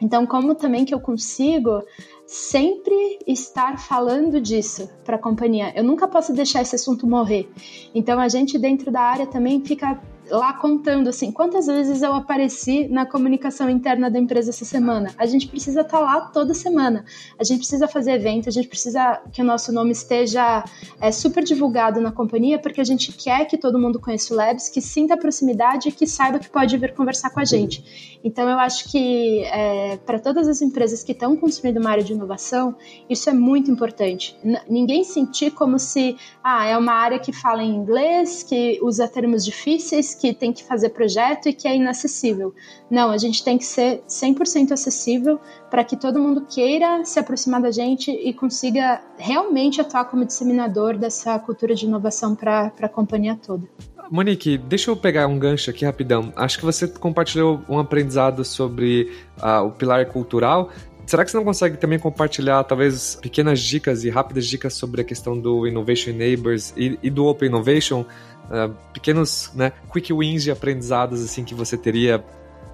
[0.00, 1.82] Então, como também que eu consigo
[2.24, 5.72] sempre estar falando disso para a companhia?
[5.76, 7.50] Eu nunca posso deixar esse assunto morrer.
[7.94, 10.00] Então, a gente dentro da área também fica
[10.30, 15.12] lá contando assim, quantas vezes eu apareci na comunicação interna da empresa essa semana.
[15.18, 17.04] A gente precisa estar tá lá toda semana.
[17.38, 20.64] A gente precisa fazer evento, a gente precisa que o nosso nome esteja
[21.00, 24.68] é, super divulgado na companhia, porque a gente quer que todo mundo conheça o Labs,
[24.68, 28.18] que sinta a proximidade e que saiba que pode vir conversar com a gente.
[28.22, 32.12] Então eu acho que é, para todas as empresas que estão construindo uma área de
[32.12, 32.76] inovação,
[33.08, 34.36] isso é muito importante.
[34.44, 39.08] N ninguém sentir como se ah, é uma área que fala em inglês, que usa
[39.08, 42.54] termos difíceis, que tem que fazer projeto e que é inacessível.
[42.90, 45.40] Não, a gente tem que ser 100% acessível
[45.70, 50.98] para que todo mundo queira se aproximar da gente e consiga realmente atuar como disseminador
[50.98, 53.66] dessa cultura de inovação para a companhia toda.
[54.10, 56.32] Monique, deixa eu pegar um gancho aqui rapidão.
[56.36, 60.70] Acho que você compartilhou um aprendizado sobre uh, o pilar cultural.
[61.06, 65.04] Será que você não consegue também compartilhar, talvez, pequenas dicas e rápidas dicas sobre a
[65.04, 68.04] questão do Innovation Neighbors e, e do Open Innovation?
[68.50, 72.24] Uh, pequenos, né, quick wins de aprendizados, assim, que você teria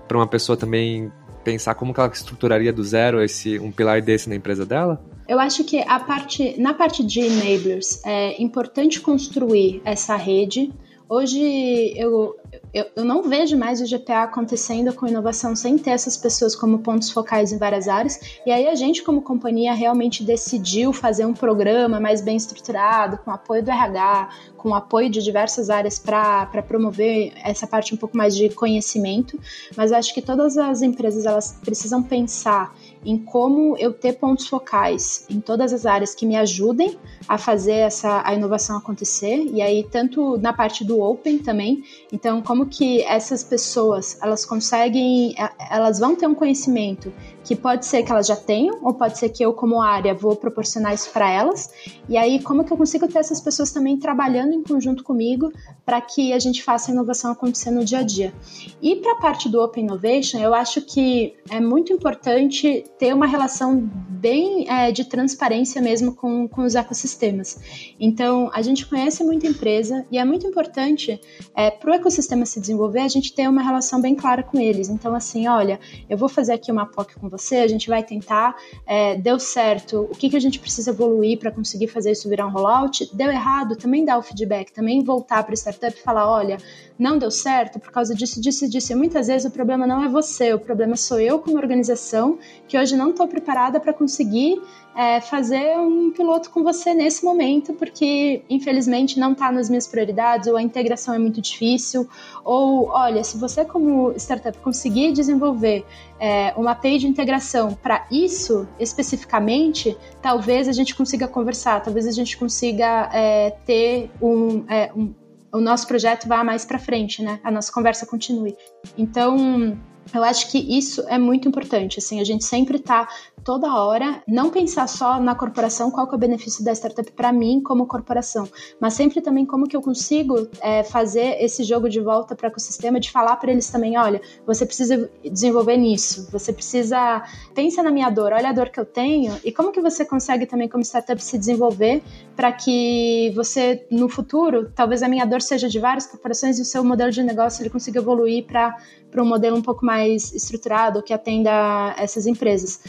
[0.08, 1.12] para uma pessoa também
[1.44, 5.04] pensar como que ela estruturaria do zero esse um pilar desse na empresa dela?
[5.28, 10.72] Eu acho que a parte, na parte de enablers, é importante construir essa rede
[11.08, 12.34] Hoje eu,
[12.76, 16.80] eu, eu, não vejo mais o GPA acontecendo com inovação sem ter essas pessoas como
[16.80, 18.20] pontos focais em várias áreas.
[18.44, 23.30] E aí a gente, como companhia, realmente decidiu fazer um programa mais bem estruturado, com
[23.30, 28.36] apoio do RH, com apoio de diversas áreas para promover essa parte um pouco mais
[28.36, 29.40] de conhecimento.
[29.74, 32.74] Mas acho que todas as empresas elas precisam pensar
[33.06, 36.98] em como eu ter pontos focais em todas as áreas que me ajudem
[37.28, 42.42] a fazer essa a inovação acontecer e aí tanto na parte do open também então
[42.42, 45.34] como que essas pessoas elas conseguem
[45.70, 47.12] elas vão ter um conhecimento
[47.46, 50.34] que pode ser que elas já tenham, ou pode ser que eu, como área, vou
[50.34, 51.70] proporcionar isso para elas.
[52.08, 55.52] E aí, como que eu consigo ter essas pessoas também trabalhando em conjunto comigo
[55.86, 58.34] para que a gente faça a inovação acontecer no dia a dia?
[58.82, 63.26] E para a parte do Open Innovation, eu acho que é muito importante ter uma
[63.26, 67.94] relação bem é, de transparência mesmo com, com os ecossistemas.
[68.00, 71.20] Então, a gente conhece muita empresa e é muito importante
[71.54, 74.88] é, para o ecossistema se desenvolver a gente ter uma relação bem clara com eles.
[74.88, 75.78] Então, assim, olha,
[76.10, 80.08] eu vou fazer aqui uma POC com você, a gente vai tentar, é, deu certo,
[80.10, 83.30] o que, que a gente precisa evoluir para conseguir fazer isso virar um rollout, deu
[83.30, 86.58] errado, também dá o feedback, também voltar para a startup e falar, olha,
[86.98, 88.92] não deu certo por causa disso, disso, disso.
[88.92, 92.78] E muitas vezes o problema não é você, o problema sou eu como organização, que
[92.78, 94.60] hoje não estou preparada para conseguir
[94.96, 100.48] é, fazer um piloto com você nesse momento, porque infelizmente não está nas minhas prioridades,
[100.48, 102.08] ou a integração é muito difícil,
[102.42, 105.84] ou olha, se você como startup conseguir desenvolver
[106.18, 112.12] é, uma API de integração para isso especificamente, talvez a gente consiga conversar, talvez a
[112.12, 115.12] gente consiga é, ter um, é, um
[115.52, 117.40] o nosso projeto vá mais para frente, né?
[117.42, 118.56] A nossa conversa continue.
[118.96, 119.76] Então,
[120.14, 123.08] Eu acho que isso é muito importante, assim, a gente sempre tá
[123.46, 127.32] toda hora, não pensar só na corporação, qual que é o benefício da startup para
[127.32, 128.48] mim como corporação,
[128.80, 132.50] mas sempre também como que eu consigo é, fazer esse jogo de volta para o
[132.50, 137.22] ecossistema, de falar para eles também, olha, você precisa desenvolver nisso, você precisa,
[137.54, 140.44] pensa na minha dor, olha a dor que eu tenho e como que você consegue
[140.44, 142.02] também como startup se desenvolver
[142.34, 146.64] para que você, no futuro, talvez a minha dor seja de várias corporações e o
[146.64, 148.74] seu modelo de negócio ele consiga evoluir para
[149.22, 152.80] um modelo um pouco mais estruturado que atenda essas empresas.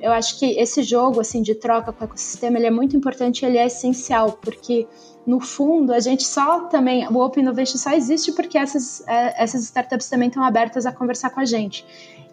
[0.00, 3.44] Eu acho que esse jogo assim de troca com o ecossistema ele é muito importante,
[3.44, 4.86] ele é essencial, porque
[5.26, 9.62] no fundo a gente só também o Open Innovation só existe porque essas é, essas
[9.64, 11.84] startups também estão abertas a conversar com a gente.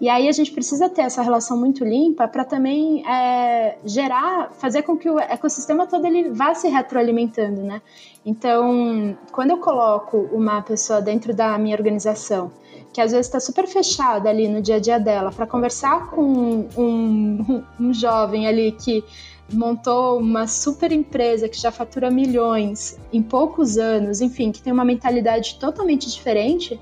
[0.01, 4.81] E aí a gente precisa ter essa relação muito limpa para também é, gerar, fazer
[4.81, 7.81] com que o ecossistema todo ele vá se retroalimentando, né?
[8.25, 12.51] Então, quando eu coloco uma pessoa dentro da minha organização
[12.93, 16.67] que às vezes está super fechada ali no dia a dia dela, para conversar com
[16.77, 19.03] um, um jovem ali que
[19.51, 24.85] montou uma super empresa que já fatura milhões em poucos anos, enfim, que tem uma
[24.85, 26.79] mentalidade totalmente diferente,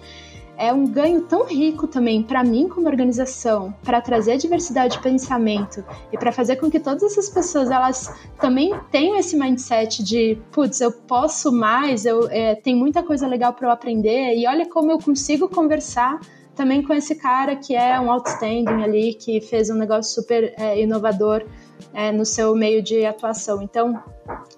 [0.62, 5.84] é um ganho tão rico também para mim como organização, para trazer diversidade de pensamento
[6.14, 10.80] e para fazer com que todas essas pessoas elas também tenham esse mindset de, putz,
[10.80, 14.92] eu posso mais, eu é, tem muita coisa legal para eu aprender e olha como
[14.92, 16.20] eu consigo conversar
[16.56, 20.80] também com esse cara que é um outstanding ali, que fez um negócio super é,
[20.80, 21.44] inovador
[21.94, 23.62] é, no seu meio de atuação.
[23.62, 24.02] Então,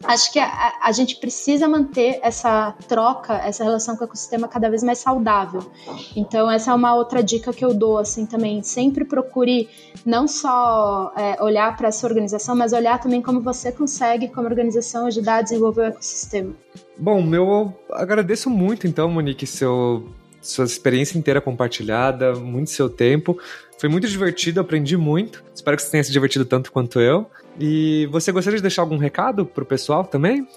[0.04, 4.70] acho que a, a, gente precisa manter essa troca, essa relação com o ecossistema cada
[4.70, 5.72] vez mais saudável.
[6.16, 8.62] Então, essa é uma outra dica que eu dou, assim, também.
[8.64, 9.70] Sempre procure
[10.06, 15.08] não só é, olhar para essa organização, mas olhar também como você consegue, como organização,
[15.08, 16.54] ajudar a desenvolver o ecossistema.
[16.98, 20.08] Bom, eu agradeço muito, então, Monique, seu
[20.44, 23.40] sua experiência inteira compartilhada, muito seu tempo.
[23.80, 25.44] Foi muito divertido, aprendi muito.
[25.54, 27.26] Espero que você tenha se divertido tanto quanto eu.
[27.60, 30.48] E você gostaria de deixar algum recado pro pessoal também?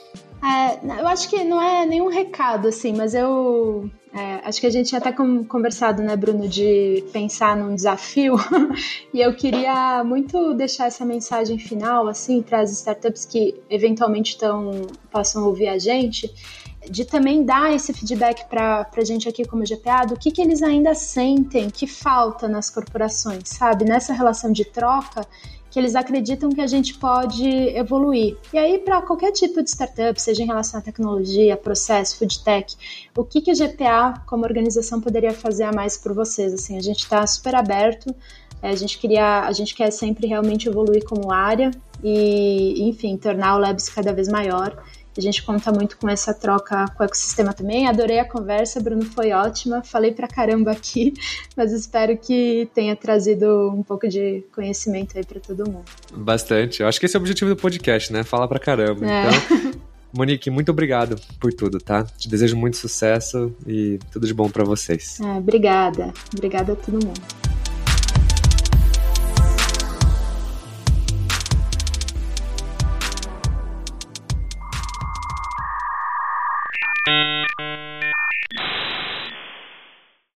[0.44, 4.70] É, eu acho que não é nenhum recado, assim, mas eu é, acho que a
[4.70, 8.36] gente tinha até conversado, né, Bruno, de pensar num desafio.
[9.12, 14.86] e eu queria muito deixar essa mensagem final, assim, para as startups que eventualmente tão,
[15.10, 16.32] possam ouvir a gente
[16.90, 20.62] de também dar esse feedback para a gente aqui como GPA do que, que eles
[20.62, 23.84] ainda sentem que falta nas corporações, sabe?
[23.84, 25.26] Nessa relação de troca,
[25.76, 28.38] que eles acreditam que a gente pode evoluir.
[28.50, 32.74] E aí, para qualquer tipo de startup, seja em relação à tecnologia, processo, food tech,
[33.14, 36.54] o que, que a GPA, como organização, poderia fazer a mais por vocês?
[36.54, 38.14] Assim, a gente está super aberto.
[38.62, 41.70] É, a gente queria, a gente quer sempre realmente evoluir como área
[42.02, 44.82] e, enfim, tornar o Labs cada vez maior.
[45.16, 47.86] A gente conta muito com essa troca com o ecossistema também.
[47.86, 49.82] Adorei a conversa, Bruno, foi ótima.
[49.82, 51.14] Falei pra caramba aqui,
[51.56, 55.84] mas espero que tenha trazido um pouco de conhecimento aí para todo mundo.
[56.12, 56.82] Bastante.
[56.82, 58.22] Eu acho que esse é o objetivo do podcast, né?
[58.22, 59.06] Falar pra caramba.
[59.06, 59.28] É.
[59.28, 59.80] Então,
[60.16, 62.04] Monique, muito obrigado por tudo, tá?
[62.04, 65.20] Te desejo muito sucesso e tudo de bom para vocês.
[65.20, 66.12] É, obrigada.
[66.34, 67.55] Obrigada a todo mundo.